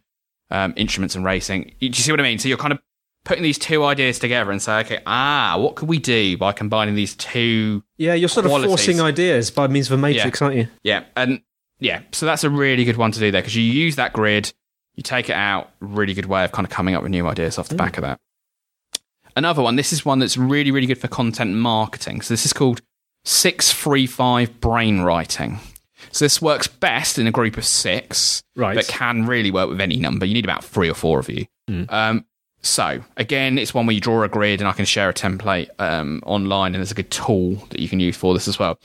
um, 0.51 0.73
instruments 0.75 1.15
and 1.15 1.23
racing. 1.23 1.73
Do 1.79 1.87
you 1.87 1.93
see 1.93 2.11
what 2.11 2.19
I 2.19 2.23
mean? 2.23 2.37
So 2.37 2.49
you're 2.49 2.57
kind 2.57 2.73
of 2.73 2.79
putting 3.23 3.41
these 3.41 3.57
two 3.57 3.85
ideas 3.85 4.19
together 4.19 4.51
and 4.51 4.61
say, 4.61 4.79
okay, 4.79 4.99
ah, 5.07 5.55
what 5.57 5.75
could 5.75 5.87
we 5.87 5.97
do 5.97 6.37
by 6.37 6.51
combining 6.51 6.93
these 6.93 7.15
two? 7.15 7.81
Yeah, 7.95 8.15
you're 8.15 8.27
sort 8.27 8.45
of 8.45 8.51
forcing 8.51 8.99
ideas 8.99 9.49
by 9.49 9.67
means 9.67 9.89
of 9.89 9.97
a 9.97 10.01
matrix, 10.01 10.41
aren't 10.41 10.57
you? 10.57 10.67
Yeah, 10.83 11.05
and 11.15 11.39
yeah, 11.79 12.01
so 12.11 12.25
that's 12.25 12.43
a 12.43 12.49
really 12.49 12.83
good 12.83 12.97
one 12.97 13.13
to 13.13 13.19
do 13.21 13.31
there 13.31 13.41
because 13.41 13.55
you 13.55 13.63
use 13.63 13.95
that 13.95 14.11
grid, 14.11 14.51
you 14.95 15.03
take 15.03 15.29
it 15.29 15.37
out, 15.37 15.71
really 15.79 16.13
good 16.13 16.25
way 16.25 16.43
of 16.43 16.51
kind 16.51 16.65
of 16.65 16.69
coming 16.69 16.95
up 16.95 17.01
with 17.01 17.11
new 17.11 17.25
ideas 17.27 17.57
off 17.57 17.69
the 17.69 17.75
back 17.75 17.97
of 17.97 18.01
that. 18.01 18.19
Another 19.37 19.61
one, 19.61 19.77
this 19.77 19.93
is 19.93 20.03
one 20.03 20.19
that's 20.19 20.35
really, 20.35 20.71
really 20.71 20.87
good 20.87 20.97
for 20.97 21.07
content 21.07 21.53
marketing. 21.53 22.19
So 22.19 22.33
this 22.33 22.45
is 22.45 22.51
called 22.51 22.81
635 23.27 24.61
brain 24.61 25.01
writing. 25.01 25.59
So 26.11 26.23
this 26.25 26.41
works 26.41 26.67
best 26.67 27.19
in 27.19 27.27
a 27.27 27.31
group 27.31 27.57
of 27.57 27.65
six, 27.65 28.41
Right. 28.55 28.75
but 28.75 28.87
can 28.87 29.25
really 29.27 29.51
work 29.51 29.69
with 29.69 29.81
any 29.81 29.97
number. 29.97 30.25
You 30.25 30.33
need 30.33 30.45
about 30.45 30.63
three 30.63 30.89
or 30.89 30.93
four 30.93 31.19
of 31.19 31.29
you. 31.29 31.45
Um, 31.89 32.25
so 32.61 33.01
again, 33.17 33.57
it's 33.57 33.73
one 33.73 33.85
where 33.85 33.93
you 33.93 33.99
draw 33.99 34.23
a 34.23 34.29
grid, 34.29 34.61
and 34.61 34.67
I 34.69 34.71
can 34.71 34.85
share 34.85 35.09
a 35.09 35.13
template 35.13 35.67
um, 35.79 36.23
online, 36.25 36.73
and 36.73 36.81
there's 36.81 36.91
a 36.91 36.95
good 36.95 37.11
tool 37.11 37.55
that 37.69 37.79
you 37.79 37.89
can 37.89 37.99
use 37.99 38.15
for 38.15 38.33
this 38.33 38.47
as 38.47 38.57
well. 38.57 38.79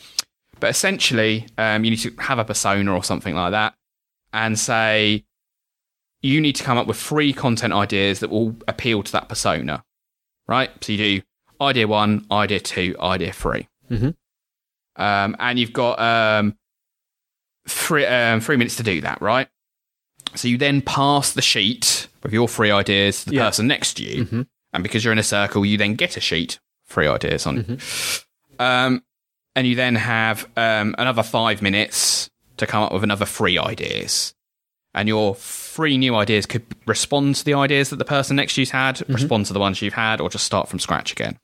But 0.59 0.71
essentially, 0.71 1.47
um, 1.57 1.85
you 1.85 1.91
need 1.93 1.99
to 2.01 2.13
have 2.19 2.39
a 2.41 2.45
persona 2.45 2.93
or 2.93 3.05
something 3.05 3.35
like 3.37 3.53
that, 3.53 3.75
and 4.33 4.59
say 4.59 5.25
you 6.21 6.41
need 6.41 6.57
to 6.57 6.65
come 6.65 6.79
up 6.79 6.87
with 6.89 6.97
three 6.97 7.33
content 7.33 7.73
ideas 7.73 8.19
that 8.21 8.31
will 8.31 8.57
appeal 8.67 9.03
to 9.05 9.13
that 9.13 9.29
persona, 9.29 9.85
right? 10.49 10.71
So 10.85 10.93
you 10.93 10.99
do 10.99 11.23
idea 11.61 11.87
one, 11.87 12.27
idea 12.31 12.59
two, 12.61 12.97
idea 13.01 13.33
3 13.33 13.69
Mhm. 13.91 14.15
Um, 14.97 15.37
and 15.39 15.59
you've 15.59 15.73
got 15.73 15.99
um, 16.01 16.57
three 17.69 18.07
um, 18.07 18.41
three 18.41 18.57
minutes 18.57 18.77
to 18.77 18.83
do 18.83 19.01
that, 19.03 19.21
right? 19.23 19.49
So 20.35 20.49
you 20.49 20.59
then 20.59 20.81
pass 20.83 21.33
the 21.33 21.43
sheet 21.43 22.09
with 22.23 22.33
your 22.33 22.49
three 22.49 22.71
ideas 22.71 23.25
to 23.25 23.31
the 23.31 23.37
Yeah. 23.37 23.47
person 23.47 23.67
next 23.67 23.95
to 23.95 24.05
you, 24.05 24.25
Mhm. 24.25 24.47
and 24.73 24.83
because 24.83 25.05
you're 25.05 25.13
in 25.13 25.19
a 25.19 25.23
circle, 25.23 25.65
you 25.67 25.77
then 25.77 25.95
get 25.95 26.17
a 26.17 26.21
sheet, 26.21 26.59
three 26.87 27.07
ideas 27.07 27.47
on 27.47 27.59
it. 27.59 28.25
Um, 28.59 29.03
and 29.55 29.67
you 29.67 29.75
then 29.75 29.97
have 29.97 30.47
um, 30.57 30.95
another 30.99 31.23
five 31.23 31.61
minutes 31.61 32.31
to 32.57 32.67
come 32.67 32.83
up 32.83 32.93
with 32.93 33.05
another 33.05 33.27
three 33.27 33.59
ideas. 33.59 34.35
And 34.95 35.09
your 35.09 35.35
three 35.35 35.97
new 35.97 36.15
ideas 36.15 36.45
could 36.47 36.65
respond 36.87 37.37
to 37.37 37.45
the 37.45 37.55
ideas 37.55 37.89
that 37.91 37.97
the 37.97 38.05
person 38.05 38.37
next 38.37 38.55
to 38.55 38.61
you's 38.61 38.71
had, 38.71 39.03
respond 39.09 39.47
to 39.47 39.53
the 39.55 39.59
ones 39.59 39.81
you've 39.81 39.95
had, 39.95 40.21
or 40.21 40.29
just 40.29 40.45
start 40.45 40.69
from 40.69 40.79
scratch 40.79 41.13
again. 41.13 41.39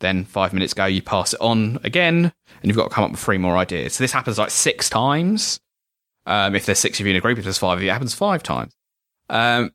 Then 0.00 0.24
five 0.24 0.52
minutes 0.52 0.74
go, 0.74 0.86
you 0.86 1.02
pass 1.02 1.34
it 1.34 1.40
on 1.40 1.78
again, 1.84 2.16
and 2.24 2.64
you've 2.64 2.76
got 2.76 2.88
to 2.88 2.94
come 2.94 3.04
up 3.04 3.10
with 3.12 3.20
three 3.20 3.38
more 3.38 3.56
ideas. 3.56 3.94
So 3.94 4.04
this 4.04 4.12
happens 4.12 4.38
like 4.38 4.50
six 4.50 4.88
times. 4.90 5.60
Um, 6.26 6.54
if 6.54 6.66
there's 6.66 6.78
six 6.78 7.00
of 7.00 7.06
you 7.06 7.10
in 7.10 7.16
a 7.16 7.20
group, 7.20 7.38
if 7.38 7.44
there's 7.44 7.58
five 7.58 7.78
of 7.78 7.82
you, 7.82 7.90
it 7.90 7.92
happens 7.92 8.14
five 8.14 8.42
times. 8.42 8.74
Um, 9.28 9.70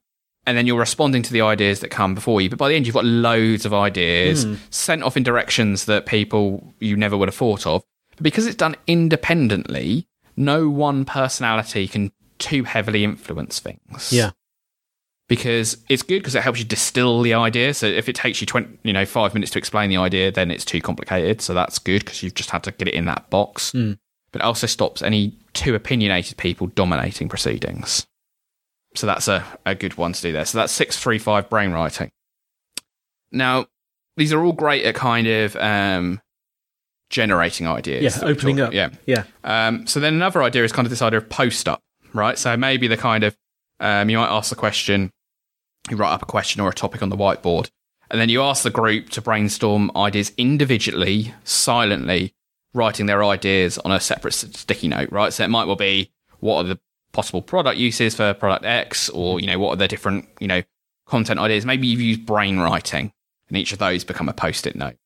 and 0.47 0.57
then 0.57 0.67
you're 0.67 0.79
responding 0.79 1.23
to 1.23 1.33
the 1.33 1.41
ideas 1.41 1.79
that 1.79 1.89
come 1.89 2.13
before 2.13 2.41
you. 2.41 2.49
But 2.49 2.59
by 2.59 2.69
the 2.69 2.75
end, 2.75 2.85
you've 2.85 2.93
got 2.93 3.05
loads 3.05 3.65
of 3.65 3.73
ideas 3.73 4.45
sent 4.69 5.01
off 5.03 5.17
in 5.17 5.23
directions 5.23 5.85
that 5.85 6.05
people 6.05 6.73
you 6.79 6.95
never 6.95 7.17
would 7.17 7.27
have 7.27 7.35
thought 7.35 7.65
of. 7.65 7.83
But 8.11 8.23
because 8.23 8.45
it's 8.45 8.55
done 8.55 8.75
independently, 8.87 10.07
no 10.37 10.69
one 10.69 11.03
personality 11.05 11.87
can 11.87 12.11
too 12.37 12.63
heavily 12.63 13.03
influence 13.03 13.59
things. 13.59 14.13
Yeah. 14.13 14.31
Because 15.27 15.77
it's 15.89 16.03
good 16.03 16.19
because 16.19 16.35
it 16.35 16.43
helps 16.43 16.59
you 16.59 16.65
distill 16.65 17.21
the 17.23 17.33
idea. 17.33 17.73
So 17.73 17.87
if 17.87 18.07
it 18.07 18.15
takes 18.15 18.41
you 18.41 18.47
20, 18.47 18.77
you 18.83 18.93
know, 18.93 19.05
five 19.05 19.33
minutes 19.33 19.51
to 19.53 19.57
explain 19.57 19.89
the 19.89 19.97
idea, 19.97 20.31
then 20.31 20.51
it's 20.51 20.63
too 20.63 20.81
complicated. 20.81 21.41
So 21.41 21.55
that's 21.55 21.79
good 21.79 22.05
because 22.05 22.21
you've 22.21 22.35
just 22.35 22.51
had 22.51 22.63
to 22.63 22.71
get 22.71 22.87
it 22.87 22.93
in 22.93 23.05
that 23.05 23.29
box. 23.31 23.71
But 24.31 24.41
it 24.41 24.45
also 24.45 24.67
stops 24.67 25.01
any 25.01 25.33
too 25.53 25.73
opinionated 25.73 26.37
people 26.37 26.67
dominating 26.67 27.27
proceedings. 27.27 28.05
So 28.93 29.07
that's 29.07 29.27
a, 29.27 29.43
a 29.65 29.73
good 29.73 29.97
one 29.97 30.13
to 30.13 30.21
do 30.21 30.31
there. 30.31 30.45
So 30.45 30.59
that's 30.59 30.73
635 30.73 31.49
brain 31.49 31.71
writing. 31.71 32.11
Now, 33.31 33.65
these 34.17 34.31
are 34.31 34.43
all 34.43 34.53
great 34.53 34.85
at 34.85 34.93
kind 34.95 35.27
of 35.27 35.55
um, 35.55 36.21
generating 37.09 37.67
ideas. 37.67 38.17
Yeah, 38.17 38.27
opening 38.27 38.59
up. 38.61 38.73
Yeah. 38.73 38.89
Yeah. 39.05 39.23
Um, 39.43 39.87
so 39.87 39.99
then 39.99 40.13
another 40.13 40.43
idea 40.43 40.63
is 40.63 40.71
kind 40.71 40.85
of 40.85 40.91
this 40.91 41.01
idea 41.01 41.17
of 41.17 41.29
post 41.29 41.67
up, 41.67 41.81
right? 42.13 42.37
So 42.37 42.55
maybe 42.55 42.87
the 42.87 42.97
kind 42.97 43.23
of 43.23 43.35
um, 43.79 44.09
you 44.09 44.17
might 44.17 44.29
ask 44.29 44.49
the 44.49 44.55
question, 44.55 45.11
you 45.89 45.97
write 45.97 46.13
up 46.13 46.23
a 46.23 46.27
question 46.27 46.61
or 46.61 46.69
a 46.69 46.73
topic 46.73 47.01
on 47.01 47.09
the 47.09 47.17
whiteboard, 47.17 47.69
and 48.09 48.19
then 48.19 48.29
you 48.29 48.41
ask 48.41 48.63
the 48.63 48.69
group 48.69 49.09
to 49.09 49.21
brainstorm 49.21 49.91
ideas 49.95 50.31
individually, 50.37 51.33
silently, 51.43 52.33
writing 52.73 53.05
their 53.05 53.23
ideas 53.23 53.77
on 53.79 53.91
a 53.91 53.99
separate 53.99 54.33
sticky 54.33 54.87
note, 54.87 55.11
right? 55.11 55.33
So 55.33 55.43
it 55.43 55.49
might 55.49 55.65
well 55.65 55.75
be 55.75 56.11
what 56.39 56.57
are 56.57 56.63
the 56.67 56.79
possible 57.13 57.41
product 57.41 57.77
uses 57.77 58.13
for 58.13 58.33
product 58.33 58.65
X, 58.65 59.09
or 59.09 59.39
you 59.39 59.47
know 59.47 59.57
what 59.57 59.71
are 59.71 59.77
the 59.77 59.87
different 59.87 60.27
you 60.39 60.47
know 60.47 60.61
content 61.07 61.39
ideas. 61.39 61.65
Maybe 61.65 61.87
you've 61.87 62.01
used 62.01 62.25
brain 62.25 62.59
writing, 62.59 63.11
and 63.47 63.57
each 63.57 63.73
of 63.73 63.79
those 63.79 64.03
become 64.03 64.29
a 64.29 64.33
post-it 64.33 64.75
note. 64.75 64.97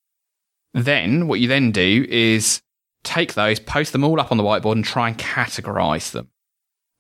Then 0.74 1.28
what 1.28 1.40
you 1.40 1.48
then 1.48 1.72
do 1.72 2.06
is 2.10 2.62
take 3.04 3.34
those, 3.34 3.60
post 3.60 3.94
them 3.94 4.04
all 4.04 4.20
up 4.20 4.32
on 4.32 4.38
the 4.38 4.44
whiteboard, 4.44 4.74
and 4.74 4.86
try 4.86 5.08
and 5.08 5.18
categorize 5.18 6.12
them. 6.12 6.30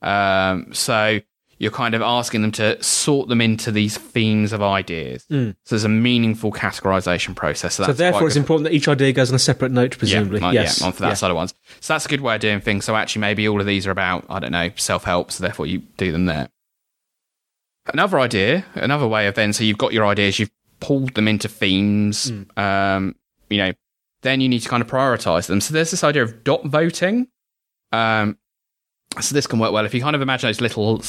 Um, 0.01 0.73
so 0.73 1.19
you're 1.59 1.71
kind 1.71 1.93
of 1.93 2.01
asking 2.01 2.41
them 2.41 2.51
to 2.53 2.81
sort 2.81 3.27
them 3.27 3.41
into 3.41 3.69
these 3.69 3.97
themes 3.97 4.53
of 4.53 4.61
ideas. 4.61 5.25
So 5.29 5.53
there's 5.69 5.83
a 5.83 5.89
meaningful 5.89 6.51
categorization 6.53 7.35
process. 7.35 7.75
So, 7.75 7.83
So 7.83 7.93
therefore, 7.93 8.27
it's 8.27 8.37
important 8.37 8.63
that 8.63 8.73
each 8.73 8.87
idea 8.87 9.11
goes 9.11 9.29
on 9.29 9.35
a 9.35 9.39
separate 9.39 9.71
note, 9.73 9.97
presumably. 9.97 10.39
Yeah, 10.39 10.47
on- 10.47 10.53
yes. 10.53 10.79
yeah, 10.79 10.87
on 10.87 10.93
for 10.93 11.01
that 11.01 11.09
Yeah. 11.09 11.13
side 11.15 11.31
of 11.31 11.35
ones. 11.35 11.53
So 11.81 11.93
that's 11.93 12.05
a 12.05 12.09
good 12.09 12.21
way 12.21 12.35
of 12.35 12.41
doing 12.41 12.61
things. 12.61 12.85
So 12.85 12.95
actually, 12.95 13.19
maybe 13.21 13.47
all 13.47 13.59
of 13.59 13.67
these 13.67 13.85
are 13.85 13.91
about 13.91 14.25
I 14.29 14.39
don't 14.39 14.51
know 14.53 14.71
self 14.77 15.03
help. 15.03 15.31
So 15.31 15.43
therefore, 15.43 15.65
you 15.67 15.79
do 15.97 16.11
them 16.13 16.25
there. 16.25 16.47
Another 17.93 18.19
idea, 18.19 18.65
another 18.75 19.07
way 19.07 19.27
of 19.27 19.35
then. 19.35 19.51
So 19.51 19.63
you've 19.63 19.77
got 19.77 19.93
your 19.93 20.05
ideas, 20.05 20.39
you've 20.39 20.51
pulled 20.79 21.13
them 21.15 21.27
into 21.27 21.47
themes. 21.47 22.29
Hmm. 22.29 22.59
Um, 22.59 23.15
you 23.49 23.57
know, 23.57 23.73
then 24.21 24.41
you 24.41 24.47
need 24.49 24.59
to 24.59 24.69
kind 24.69 24.81
of 24.81 24.87
prioritize 24.89 25.47
them. 25.47 25.59
So 25.59 25.73
there's 25.73 25.91
this 25.91 26.03
idea 26.03 26.23
of 26.23 26.43
dot 26.43 26.65
voting. 26.65 27.27
Um, 27.91 28.37
so 29.21 29.33
this 29.33 29.47
can 29.47 29.59
work 29.59 29.71
well 29.71 29.85
if 29.85 29.93
you 29.93 30.01
kind 30.01 30.15
of 30.15 30.21
imagine 30.21 30.47
those 30.47 30.61
little, 30.61 31.01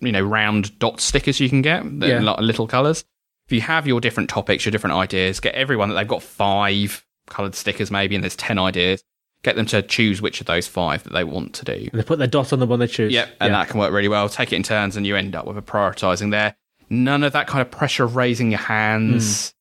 you 0.00 0.12
know, 0.12 0.22
round 0.22 0.78
dot 0.78 1.00
stickers 1.00 1.40
you 1.40 1.48
can 1.48 1.62
get, 1.62 1.84
Yeah. 1.84 2.20
lot- 2.20 2.42
little 2.42 2.66
colors. 2.66 3.04
If 3.46 3.52
you 3.52 3.60
have 3.62 3.86
your 3.86 4.00
different 4.00 4.30
topics, 4.30 4.64
your 4.64 4.70
different 4.72 4.96
ideas, 4.96 5.40
get 5.40 5.54
everyone 5.54 5.88
that 5.90 5.94
they've 5.96 6.08
got 6.08 6.22
five 6.22 7.04
colored 7.28 7.54
stickers 7.54 7.90
maybe, 7.90 8.14
and 8.14 8.22
there's 8.24 8.36
ten 8.36 8.58
ideas. 8.58 9.02
Get 9.42 9.56
them 9.56 9.66
to 9.66 9.82
choose 9.82 10.22
which 10.22 10.40
of 10.40 10.46
those 10.46 10.66
five 10.66 11.02
that 11.04 11.12
they 11.12 11.24
want 11.24 11.52
to 11.56 11.64
do. 11.66 11.88
And 11.92 12.00
they 12.00 12.02
put 12.04 12.18
their 12.18 12.26
dot 12.28 12.52
on 12.54 12.60
the 12.60 12.66
one 12.66 12.78
they 12.78 12.86
choose. 12.86 13.12
Yep, 13.12 13.36
and 13.40 13.52
that 13.52 13.68
can 13.68 13.78
work 13.78 13.92
really 13.92 14.08
well. 14.08 14.26
Take 14.30 14.52
it 14.52 14.56
in 14.56 14.62
turns, 14.62 14.96
and 14.96 15.06
you 15.06 15.16
end 15.16 15.34
up 15.36 15.46
with 15.46 15.58
a 15.58 15.62
prioritizing 15.62 16.30
there. 16.30 16.56
None 16.88 17.22
of 17.22 17.32
that 17.34 17.46
kind 17.46 17.60
of 17.60 17.70
pressure 17.70 18.04
of 18.04 18.16
raising 18.16 18.50
your 18.50 18.60
hands. 18.60 19.52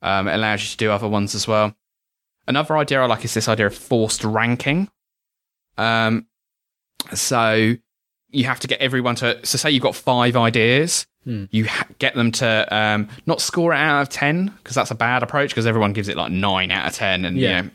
Um, 0.00 0.28
it 0.28 0.34
allows 0.34 0.62
you 0.62 0.68
to 0.70 0.76
do 0.76 0.90
other 0.92 1.08
ones 1.08 1.34
as 1.34 1.48
well. 1.48 1.74
Another 2.46 2.76
idea 2.76 3.00
I 3.02 3.06
like 3.06 3.24
is 3.24 3.34
this 3.34 3.48
idea 3.48 3.66
of 3.66 3.74
forced 3.74 4.22
ranking. 4.22 4.88
Um, 5.78 6.26
so 7.14 7.74
you 8.30 8.44
have 8.44 8.60
to 8.60 8.68
get 8.68 8.80
everyone 8.80 9.14
to. 9.16 9.44
So 9.44 9.58
say 9.58 9.70
you've 9.70 9.82
got 9.82 9.94
five 9.94 10.36
ideas, 10.36 11.06
you 11.24 11.66
ha- 11.68 11.86
get 11.98 12.14
them 12.16 12.32
to 12.32 12.66
um, 12.76 13.08
not 13.26 13.40
score 13.40 13.72
it 13.72 13.76
out 13.76 14.02
of 14.02 14.08
ten 14.08 14.46
because 14.58 14.74
that's 14.74 14.90
a 14.90 14.94
bad 14.96 15.22
approach 15.22 15.50
because 15.50 15.66
everyone 15.66 15.92
gives 15.92 16.08
it 16.08 16.16
like 16.16 16.32
nine 16.32 16.70
out 16.70 16.86
of 16.88 16.94
ten, 16.94 17.24
and 17.24 17.36
Yeah. 17.38 17.56
you 17.58 17.62
know, 17.64 17.70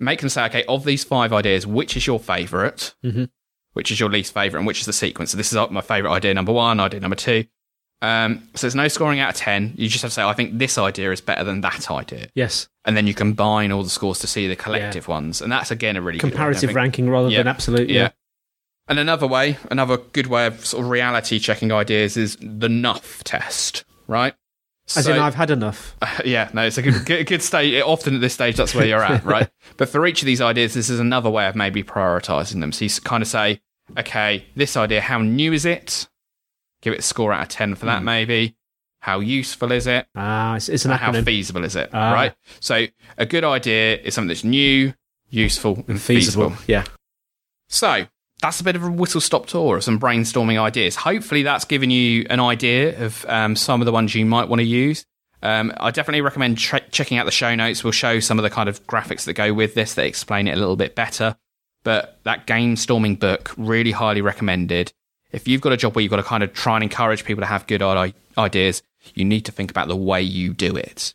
make 0.00 0.20
them 0.20 0.28
say, 0.28 0.44
okay, 0.46 0.64
of 0.64 0.84
these 0.84 1.04
five 1.04 1.32
ideas, 1.32 1.66
which 1.66 1.96
is 1.96 2.06
your 2.06 2.18
favorite? 2.20 2.94
which 3.74 3.90
is 3.90 3.98
your 3.98 4.08
least 4.08 4.32
favorite 4.32 4.60
and 4.60 4.68
which 4.68 4.78
is 4.78 4.86
the 4.86 4.92
sequence. 4.92 5.32
So 5.32 5.36
this 5.36 5.52
is 5.52 5.58
my 5.70 5.80
favorite 5.80 6.12
idea 6.12 6.32
number 6.32 6.52
one, 6.52 6.78
idea 6.78 7.00
number 7.00 7.16
two. 7.16 7.44
Um, 8.02 8.48
so 8.54 8.66
there's 8.68 8.76
no 8.76 8.86
scoring 8.86 9.18
out 9.18 9.30
of 9.30 9.36
10. 9.36 9.74
You 9.76 9.88
just 9.88 10.02
have 10.02 10.12
to 10.12 10.14
say, 10.14 10.22
I 10.22 10.32
think 10.32 10.58
this 10.58 10.78
idea 10.78 11.10
is 11.10 11.20
better 11.20 11.42
than 11.42 11.60
that 11.62 11.90
idea. 11.90 12.28
Yes. 12.36 12.68
And 12.84 12.96
then 12.96 13.08
you 13.08 13.14
combine 13.14 13.72
all 13.72 13.82
the 13.82 13.90
scores 13.90 14.20
to 14.20 14.28
see 14.28 14.46
the 14.46 14.54
collective 14.54 15.08
ones. 15.08 15.42
And 15.42 15.50
that's, 15.50 15.72
again, 15.72 15.96
a 15.96 16.00
really 16.02 16.20
Comparative 16.20 16.72
ranking 16.72 17.10
rather 17.10 17.30
Yeah. 17.30 17.38
than 17.38 17.48
absolute. 17.48 17.88
Yeah. 17.90 18.00
Yeah. 18.02 18.08
And 18.86 18.98
another 18.98 19.26
way, 19.26 19.56
another 19.70 19.96
good 19.96 20.26
way 20.26 20.46
of 20.46 20.64
sort 20.64 20.84
of 20.84 20.90
reality 20.90 21.38
checking 21.38 21.72
ideas 21.72 22.16
is 22.16 22.36
the 22.40 22.68
nuff 22.68 23.24
test, 23.24 23.84
right? 24.06 24.34
As 24.96 25.04
So- 25.06 25.14
in, 25.14 25.18
I've 25.18 25.34
had 25.34 25.50
enough. 25.50 25.96
yeah, 26.24 26.50
no, 26.52 26.66
it's 26.66 26.76
a 26.76 26.82
good, 26.82 27.06
good, 27.06 27.26
good 27.26 27.42
stage. 27.42 27.82
Often 27.82 28.16
at 28.16 28.20
this 28.20 28.34
stage, 28.34 28.56
that's 28.56 28.74
where 28.74 28.86
you're 28.86 29.02
at, 29.02 29.24
right? 29.24 29.48
But 29.78 29.88
for 29.88 30.06
each 30.06 30.20
of 30.22 30.26
these 30.26 30.40
ideas, 30.42 30.74
this 30.74 30.90
is 30.90 31.00
another 31.00 31.30
way 31.30 31.46
of 31.46 31.54
maybe 31.56 31.82
prioritizing 31.82 32.60
them. 32.60 32.72
So 32.72 32.84
you 32.84 32.90
kind 33.02 33.22
of 33.22 33.28
say, 33.28 33.60
okay, 33.98 34.44
this 34.54 34.76
idea, 34.76 35.00
how 35.00 35.20
new 35.20 35.52
is 35.54 35.64
it? 35.64 36.06
Give 36.82 36.92
it 36.92 36.98
a 36.98 37.02
score 37.02 37.32
out 37.32 37.42
of 37.42 37.48
10 37.48 37.76
for 37.76 37.86
that, 37.86 38.02
maybe. 38.02 38.54
How 39.00 39.20
useful 39.20 39.72
is 39.72 39.86
it? 39.86 40.06
Ah, 40.14 40.56
it's, 40.56 40.68
it's 40.68 40.84
an 40.84 40.90
how 40.92 41.12
feasible 41.22 41.64
is 41.64 41.76
it? 41.76 41.90
Ah. 41.92 42.12
Right? 42.12 42.34
So 42.60 42.86
a 43.16 43.24
good 43.26 43.44
idea 43.44 43.98
is 43.98 44.14
something 44.14 44.28
that's 44.28 44.44
new, 44.44 44.92
useful, 45.30 45.84
and 45.88 46.00
feasible. 46.00 46.50
feasible. 46.50 46.64
Yeah. 46.66 46.84
So 47.68 48.06
that's 48.40 48.60
a 48.60 48.64
bit 48.64 48.76
of 48.76 48.84
a 48.84 48.90
whistle 48.90 49.20
stop 49.20 49.46
tour 49.46 49.76
of 49.76 49.84
some 49.84 49.98
brainstorming 49.98 50.60
ideas. 50.60 50.96
Hopefully, 50.96 51.42
that's 51.42 51.64
given 51.64 51.90
you 51.90 52.26
an 52.30 52.40
idea 52.40 53.04
of 53.04 53.24
um, 53.28 53.56
some 53.56 53.80
of 53.80 53.86
the 53.86 53.92
ones 53.92 54.14
you 54.14 54.26
might 54.26 54.48
want 54.48 54.60
to 54.60 54.66
use. 54.66 55.06
Um, 55.42 55.72
I 55.76 55.90
definitely 55.90 56.22
recommend 56.22 56.58
tre- 56.58 56.84
checking 56.90 57.18
out 57.18 57.26
the 57.26 57.30
show 57.30 57.54
notes. 57.54 57.84
We'll 57.84 57.92
show 57.92 58.18
some 58.20 58.38
of 58.38 58.42
the 58.42 58.50
kind 58.50 58.68
of 58.68 58.86
graphics 58.86 59.24
that 59.24 59.34
go 59.34 59.52
with 59.52 59.74
this 59.74 59.94
that 59.94 60.06
explain 60.06 60.48
it 60.48 60.52
a 60.54 60.60
little 60.60 60.76
bit 60.76 60.94
better. 60.94 61.36
But 61.84 62.18
that 62.24 62.46
game 62.46 62.76
storming 62.76 63.16
book, 63.16 63.52
really 63.58 63.92
highly 63.92 64.22
recommended. 64.22 64.92
If 65.32 65.46
you've 65.46 65.60
got 65.60 65.72
a 65.72 65.76
job 65.76 65.94
where 65.94 66.02
you've 66.02 66.10
got 66.10 66.16
to 66.16 66.22
kind 66.22 66.42
of 66.42 66.54
try 66.54 66.76
and 66.76 66.82
encourage 66.82 67.24
people 67.24 67.42
to 67.42 67.46
have 67.46 67.66
good 67.66 67.82
i- 67.82 68.14
ideas, 68.38 68.82
you 69.14 69.24
need 69.24 69.42
to 69.42 69.52
think 69.52 69.70
about 69.70 69.88
the 69.88 69.96
way 69.96 70.22
you 70.22 70.54
do 70.54 70.74
it. 70.76 71.12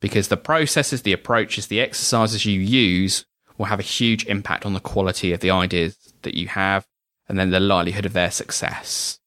Because 0.00 0.28
the 0.28 0.38
processes, 0.38 1.02
the 1.02 1.12
approaches, 1.12 1.66
the 1.66 1.80
exercises 1.80 2.46
you 2.46 2.58
use 2.60 3.26
will 3.58 3.66
have 3.66 3.80
a 3.80 3.82
huge 3.82 4.24
impact 4.24 4.64
on 4.64 4.72
the 4.72 4.80
quality 4.80 5.34
of 5.34 5.40
the 5.40 5.50
ideas 5.50 5.98
that 6.22 6.34
you 6.34 6.48
have 6.48 6.86
and 7.28 7.38
then 7.38 7.50
the 7.50 7.60
likelihood 7.60 8.06
of 8.06 8.12
their 8.12 8.30
success. 8.30 9.18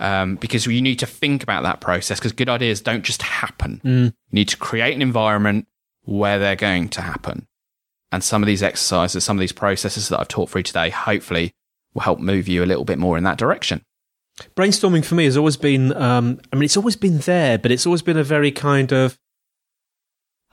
Um, 0.00 0.36
because 0.36 0.64
you 0.66 0.80
need 0.80 1.00
to 1.00 1.06
think 1.06 1.42
about 1.42 1.64
that 1.64 1.80
process 1.80 2.20
because 2.20 2.30
good 2.30 2.48
ideas 2.48 2.80
don't 2.80 3.02
just 3.02 3.22
happen. 3.22 3.80
You 4.30 4.36
need 4.36 4.48
to 4.48 4.56
create 4.56 4.94
an 4.94 5.02
environment 5.02 5.66
where 6.04 6.38
they're 6.38 6.54
going 6.56 6.88
to 6.90 7.02
happen. 7.02 7.48
And 8.12 8.22
some 8.22 8.42
of 8.42 8.46
these 8.46 8.62
exercises, 8.62 9.24
some 9.24 9.36
of 9.36 9.40
these 9.40 9.52
processes 9.52 10.08
that 10.08 10.20
I've 10.20 10.28
taught 10.28 10.50
for 10.50 10.58
you 10.58 10.62
today, 10.62 10.90
hopefully 10.90 11.52
will 11.94 12.02
help 12.02 12.20
move 12.20 12.48
you 12.48 12.62
a 12.62 12.66
little 12.66 12.84
bit 12.84 12.98
more 12.98 13.18
in 13.18 13.24
that 13.24 13.38
direction. 13.38 13.82
Brainstorming 14.54 15.04
for 15.04 15.16
me 15.16 15.24
has 15.24 15.36
always 15.36 15.56
been, 15.56 15.92
um, 15.94 16.40
I 16.52 16.56
mean, 16.56 16.64
it's 16.64 16.76
always 16.76 16.96
been 16.96 17.18
there, 17.18 17.58
but 17.58 17.72
it's 17.72 17.86
always 17.86 18.02
been 18.02 18.16
a 18.16 18.24
very 18.24 18.52
kind 18.52 18.92
of, 18.92 19.18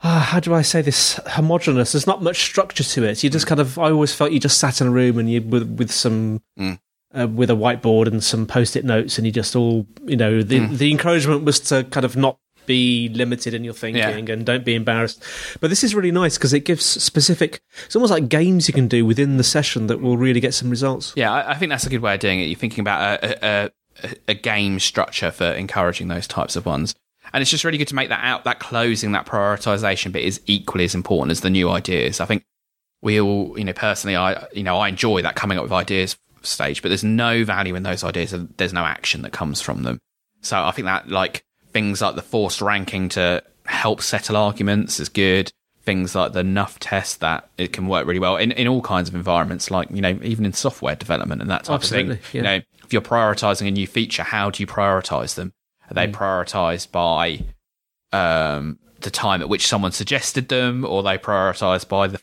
uh, 0.02 0.20
how 0.20 0.40
do 0.40 0.54
I 0.54 0.62
say 0.62 0.82
this, 0.82 1.18
homogenous. 1.26 1.92
There's 1.92 2.06
not 2.06 2.22
much 2.22 2.42
structure 2.42 2.84
to 2.84 3.04
it. 3.04 3.22
You 3.24 3.30
just 3.30 3.46
kind 3.46 3.60
of, 3.60 3.78
I 3.78 3.90
always 3.90 4.14
felt 4.14 4.32
you 4.32 4.40
just 4.40 4.58
sat 4.58 4.80
in 4.80 4.86
a 4.86 4.90
room 4.90 5.18
and 5.18 5.30
you, 5.30 5.40
with, 5.42 5.78
with 5.78 5.90
some, 5.90 6.42
Mm. 6.58 6.78
uh, 7.18 7.28
with 7.28 7.50
a 7.50 7.54
whiteboard 7.54 8.06
and 8.06 8.22
some 8.22 8.46
post-it 8.46 8.84
notes 8.84 9.16
and 9.18 9.26
you 9.26 9.32
just 9.32 9.56
all, 9.56 9.86
you 10.04 10.16
know, 10.16 10.42
the, 10.42 10.60
Mm. 10.60 10.78
the 10.78 10.90
encouragement 10.90 11.44
was 11.44 11.60
to 11.60 11.84
kind 11.84 12.04
of 12.04 12.16
not 12.16 12.38
be 12.66 13.08
limited 13.10 13.54
in 13.54 13.62
your 13.62 13.72
thinking 13.74 14.02
Yeah. 14.26 14.34
and 14.34 14.44
don't 14.44 14.64
be 14.64 14.74
embarrassed. 14.74 15.22
But 15.60 15.70
this 15.70 15.84
is 15.84 15.94
really 15.94 16.10
nice 16.10 16.36
because 16.36 16.52
it 16.52 16.60
gives 16.64 16.84
specific, 16.84 17.60
it's 17.86 17.94
almost 17.94 18.10
like 18.10 18.28
games 18.28 18.66
you 18.66 18.74
can 18.74 18.88
do 18.88 19.06
within 19.06 19.36
the 19.36 19.44
session 19.44 19.86
that 19.86 20.00
will 20.00 20.16
really 20.16 20.40
get 20.40 20.52
some 20.52 20.68
results. 20.68 21.12
Yeah, 21.16 21.32
I, 21.32 21.52
I 21.52 21.54
think 21.54 21.70
that's 21.70 21.86
a 21.86 21.90
good 21.90 22.00
way 22.02 22.14
of 22.14 22.20
doing 22.20 22.40
it. 22.40 22.46
You're 22.46 22.58
thinking 22.58 22.80
about 22.80 23.22
a, 23.22 23.46
a, 23.46 23.70
a, 24.02 24.10
a 24.28 24.34
game 24.34 24.80
structure 24.80 25.30
for 25.30 25.44
encouraging 25.44 26.08
those 26.08 26.26
types 26.26 26.56
of 26.56 26.66
ones. 26.66 26.94
And 27.32 27.42
it's 27.42 27.50
just 27.50 27.64
really 27.64 27.78
good 27.78 27.88
to 27.88 27.94
make 27.94 28.08
that 28.08 28.24
out, 28.24 28.44
that 28.44 28.60
closing, 28.60 29.12
that 29.12 29.26
prioritization 29.26 30.12
bit 30.12 30.24
is 30.24 30.40
equally 30.46 30.84
as 30.84 30.94
important 30.94 31.32
as 31.32 31.40
the 31.40 31.50
new 31.50 31.68
ideas. 31.68 32.20
I 32.20 32.24
think 32.24 32.44
we 33.02 33.20
all, 33.20 33.58
you 33.58 33.64
know, 33.64 33.72
personally, 33.72 34.16
I, 34.16 34.46
you 34.52 34.62
know, 34.62 34.78
I 34.78 34.88
enjoy 34.88 35.22
that 35.22 35.34
coming 35.36 35.58
up 35.58 35.64
with 35.64 35.72
ideas 35.72 36.16
stage, 36.42 36.82
but 36.82 36.88
there's 36.88 37.04
no 37.04 37.44
value 37.44 37.74
in 37.74 37.82
those 37.82 38.04
ideas. 38.04 38.34
There's 38.56 38.72
no 38.72 38.84
action 38.84 39.22
that 39.22 39.32
comes 39.32 39.60
from 39.60 39.82
them. 39.82 39.98
So 40.42 40.62
I 40.62 40.70
think 40.70 40.86
that 40.86 41.08
like 41.08 41.44
things 41.72 42.00
like 42.00 42.14
the 42.14 42.22
forced 42.22 42.60
ranking 42.60 43.08
to 43.10 43.42
help 43.66 44.00
settle 44.00 44.36
arguments 44.36 45.00
is 45.00 45.08
good. 45.08 45.50
Things 45.82 46.14
like 46.14 46.32
the 46.32 46.42
nuff 46.42 46.78
test 46.78 47.20
that 47.20 47.48
it 47.58 47.72
can 47.72 47.86
work 47.86 48.06
really 48.06 48.18
well 48.18 48.36
in, 48.36 48.50
in 48.52 48.66
all 48.66 48.80
kinds 48.80 49.08
of 49.08 49.14
environments, 49.14 49.70
like, 49.70 49.90
you 49.90 50.00
know, 50.00 50.18
even 50.22 50.44
in 50.44 50.52
software 50.52 50.96
development 50.96 51.42
and 51.42 51.50
that 51.50 51.64
type 51.64 51.76
Absolutely, 51.76 52.14
of 52.14 52.20
thing. 52.24 52.44
yeah. 52.44 52.52
You 52.52 52.58
know, 52.58 52.64
if 52.84 52.92
you're 52.92 53.02
prioritizing 53.02 53.68
a 53.68 53.70
new 53.70 53.86
feature, 53.86 54.22
how 54.22 54.50
do 54.50 54.62
you 54.62 54.66
prioritize 54.66 55.34
them? 55.34 55.52
Are 55.90 55.94
Mm. 55.94 55.94
they 55.94 56.08
prioritized 56.08 56.90
by 56.92 57.40
um, 58.12 58.78
the 59.00 59.10
time 59.10 59.42
at 59.42 59.48
which 59.48 59.66
someone 59.66 59.92
suggested 59.92 60.48
them, 60.48 60.84
or 60.84 61.00
are 61.00 61.02
they 61.02 61.18
prioritized 61.18 61.88
by 61.88 62.06
the 62.08 62.20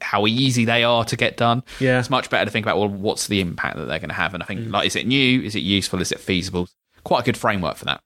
how 0.00 0.26
easy 0.26 0.64
they 0.64 0.84
are 0.84 1.04
to 1.04 1.16
get 1.16 1.36
done? 1.36 1.62
Yeah. 1.80 1.98
it's 1.98 2.10
much 2.10 2.30
better 2.30 2.44
to 2.44 2.50
think 2.50 2.66
about 2.66 2.78
well, 2.78 2.88
what's 2.88 3.26
the 3.26 3.40
impact 3.40 3.76
that 3.76 3.86
they're 3.86 3.98
going 3.98 4.08
to 4.10 4.14
have, 4.14 4.34
and 4.34 4.42
I 4.42 4.46
think 4.46 4.60
Mm. 4.60 4.72
like, 4.72 4.86
is 4.86 4.96
it 4.96 5.06
new? 5.06 5.42
Is 5.42 5.54
it 5.54 5.60
useful? 5.60 6.00
Is 6.00 6.12
it 6.12 6.20
feasible? 6.20 6.68
Quite 7.04 7.20
a 7.20 7.24
good 7.24 7.36
framework 7.36 7.76
for 7.76 7.84
that. 7.86 8.00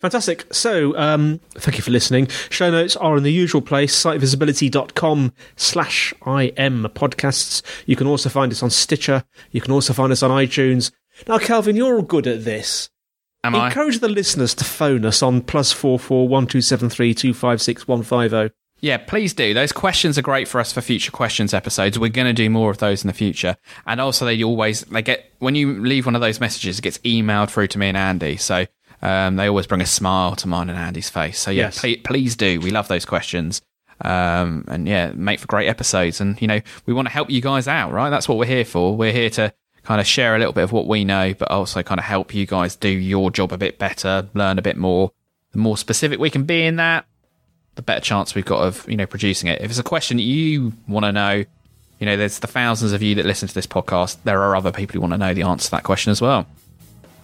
Fantastic. 0.00 0.52
So, 0.52 0.96
um, 0.98 1.38
thank 1.52 1.76
you 1.76 1.82
for 1.82 1.92
listening. 1.92 2.26
Show 2.50 2.70
notes 2.72 2.96
are 2.96 3.16
in 3.16 3.22
the 3.22 3.32
usual 3.32 3.60
place, 3.60 3.94
sitevisibility.com 3.94 5.32
slash 5.56 6.12
IM 6.26 6.84
podcasts. 6.94 7.62
You 7.86 7.94
can 7.96 8.08
also 8.08 8.28
find 8.28 8.50
us 8.50 8.62
on 8.64 8.70
Stitcher. 8.70 9.22
You 9.52 9.60
can 9.60 9.70
also 9.72 9.92
find 9.92 10.10
us 10.12 10.22
on 10.22 10.30
iTunes. 10.30 10.90
Now, 11.28 11.38
Kelvin, 11.38 11.76
you're 11.76 11.94
all 11.96 12.02
good 12.02 12.26
at 12.26 12.44
this. 12.44 12.90
Am 13.44 13.54
I? 13.54 13.66
Encourage 13.68 13.98
the 13.98 14.08
listeners 14.08 14.54
to 14.54 14.64
phone 14.64 15.04
us 15.04 15.22
on 15.22 15.40
plus 15.42 15.72
four 15.72 15.98
four 15.98 16.28
one 16.28 16.46
two 16.46 16.60
seven 16.60 16.88
three 16.88 17.12
two 17.14 17.34
five 17.34 17.60
six 17.60 17.88
one 17.88 18.02
five 18.02 18.30
zero. 18.30 18.50
Yeah, 18.80 18.96
please 18.96 19.32
do. 19.32 19.54
Those 19.54 19.70
questions 19.72 20.18
are 20.18 20.22
great 20.22 20.48
for 20.48 20.60
us 20.60 20.72
for 20.72 20.80
future 20.80 21.12
questions 21.12 21.54
episodes. 21.54 21.98
We're 22.00 22.08
going 22.10 22.26
to 22.26 22.32
do 22.32 22.50
more 22.50 22.68
of 22.70 22.78
those 22.78 23.04
in 23.04 23.06
the 23.08 23.12
future. 23.14 23.56
And 23.86 24.00
also, 24.00 24.24
they 24.24 24.42
always 24.42 24.80
they 24.82 25.02
get 25.02 25.32
when 25.38 25.54
you 25.54 25.80
leave 25.80 26.04
one 26.06 26.14
of 26.16 26.20
those 26.20 26.40
messages, 26.40 26.78
it 26.78 26.82
gets 26.82 26.98
emailed 26.98 27.50
through 27.50 27.68
to 27.68 27.78
me 27.78 27.88
and 27.88 27.96
Andy. 27.96 28.36
So 28.38 28.66
um, 29.00 29.36
they 29.36 29.46
always 29.46 29.66
bring 29.68 29.80
a 29.82 29.86
smile 29.86 30.34
to 30.36 30.48
mine 30.48 30.68
and 30.68 30.78
Andy's 30.78 31.10
face. 31.10 31.38
So 31.38 31.50
yeah, 31.52 31.64
Yes. 31.66 31.78
please, 31.80 32.00
please 32.04 32.36
do. 32.36 32.60
We 32.60 32.70
love 32.70 32.88
those 32.88 33.04
questions. 33.04 33.62
Um, 34.00 34.64
and 34.66 34.88
yeah, 34.88 35.12
make 35.12 35.38
for 35.38 35.46
great 35.46 35.68
episodes. 35.68 36.20
And 36.20 36.40
you 36.42 36.48
know, 36.48 36.60
we 36.86 36.92
want 36.92 37.06
to 37.06 37.12
help 37.12 37.30
you 37.30 37.40
guys 37.40 37.68
out, 37.68 37.92
right? 37.92 38.10
That's 38.10 38.28
what 38.28 38.36
we're 38.38 38.46
here 38.46 38.64
for. 38.64 38.96
We're 38.96 39.12
here 39.12 39.30
to 39.30 39.54
kind 39.84 40.00
of 40.00 40.06
share 40.06 40.36
a 40.36 40.38
little 40.38 40.52
bit 40.52 40.64
of 40.64 40.72
what 40.72 40.86
we 40.86 41.04
know, 41.04 41.34
but 41.34 41.50
also 41.50 41.82
kind 41.82 41.98
of 41.98 42.04
help 42.04 42.34
you 42.34 42.46
guys 42.46 42.76
do 42.76 42.88
your 42.88 43.30
job 43.30 43.52
a 43.52 43.58
bit 43.58 43.78
better, 43.78 44.28
learn 44.34 44.58
a 44.58 44.62
bit 44.62 44.76
more. 44.76 45.12
The 45.52 45.58
more 45.58 45.76
specific 45.76 46.18
we 46.18 46.30
can 46.30 46.44
be 46.44 46.64
in 46.64 46.76
that, 46.76 47.04
the 47.74 47.82
better 47.82 48.00
chance 48.00 48.34
we've 48.34 48.44
got 48.44 48.60
of 48.60 48.88
you 48.88 48.96
know 48.96 49.06
producing 49.06 49.48
it. 49.48 49.60
If 49.60 49.70
it's 49.70 49.78
a 49.78 49.84
question 49.84 50.16
that 50.18 50.22
you 50.22 50.72
want 50.86 51.04
to 51.04 51.12
know, 51.12 51.44
you 51.98 52.06
know, 52.06 52.16
there's 52.16 52.38
the 52.38 52.46
thousands 52.46 52.92
of 52.92 53.02
you 53.02 53.14
that 53.16 53.26
listen 53.26 53.48
to 53.48 53.54
this 53.54 53.66
podcast. 53.66 54.18
There 54.24 54.40
are 54.40 54.56
other 54.56 54.72
people 54.72 54.94
who 54.94 55.00
want 55.00 55.12
to 55.12 55.18
know 55.18 55.34
the 55.34 55.42
answer 55.42 55.66
to 55.66 55.70
that 55.72 55.84
question 55.84 56.10
as 56.10 56.20
well. 56.20 56.46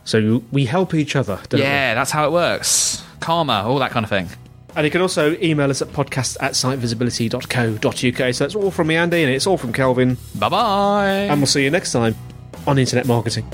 So 0.04 0.42
we 0.52 0.64
help 0.64 0.94
each 0.94 1.16
other, 1.16 1.38
don't 1.48 1.60
Yeah, 1.60 1.94
that's 1.94 2.10
how 2.10 2.26
it 2.26 2.32
works. 2.32 3.04
Karma, 3.20 3.64
all 3.66 3.78
that 3.78 3.90
kind 3.90 4.04
of 4.04 4.10
thing. 4.10 4.28
And 4.74 4.84
you 4.84 4.90
can 4.90 5.00
also 5.00 5.36
email 5.42 5.70
us 5.70 5.82
at 5.82 5.88
podcast 5.88 6.36
at 6.40 6.52
sitevisibility.co.uk. 6.52 8.34
So 8.34 8.44
that's 8.44 8.54
all 8.54 8.70
from 8.70 8.86
me, 8.86 8.96
Andy, 8.96 9.22
and 9.22 9.32
it's 9.32 9.46
all 9.46 9.58
from 9.58 9.72
Kelvin. 9.72 10.16
Bye 10.34 10.48
bye. 10.48 11.08
And 11.08 11.40
we'll 11.40 11.46
see 11.46 11.64
you 11.64 11.70
next 11.70 11.92
time 11.92 12.14
on 12.66 12.78
Internet 12.78 13.06
Marketing. 13.06 13.46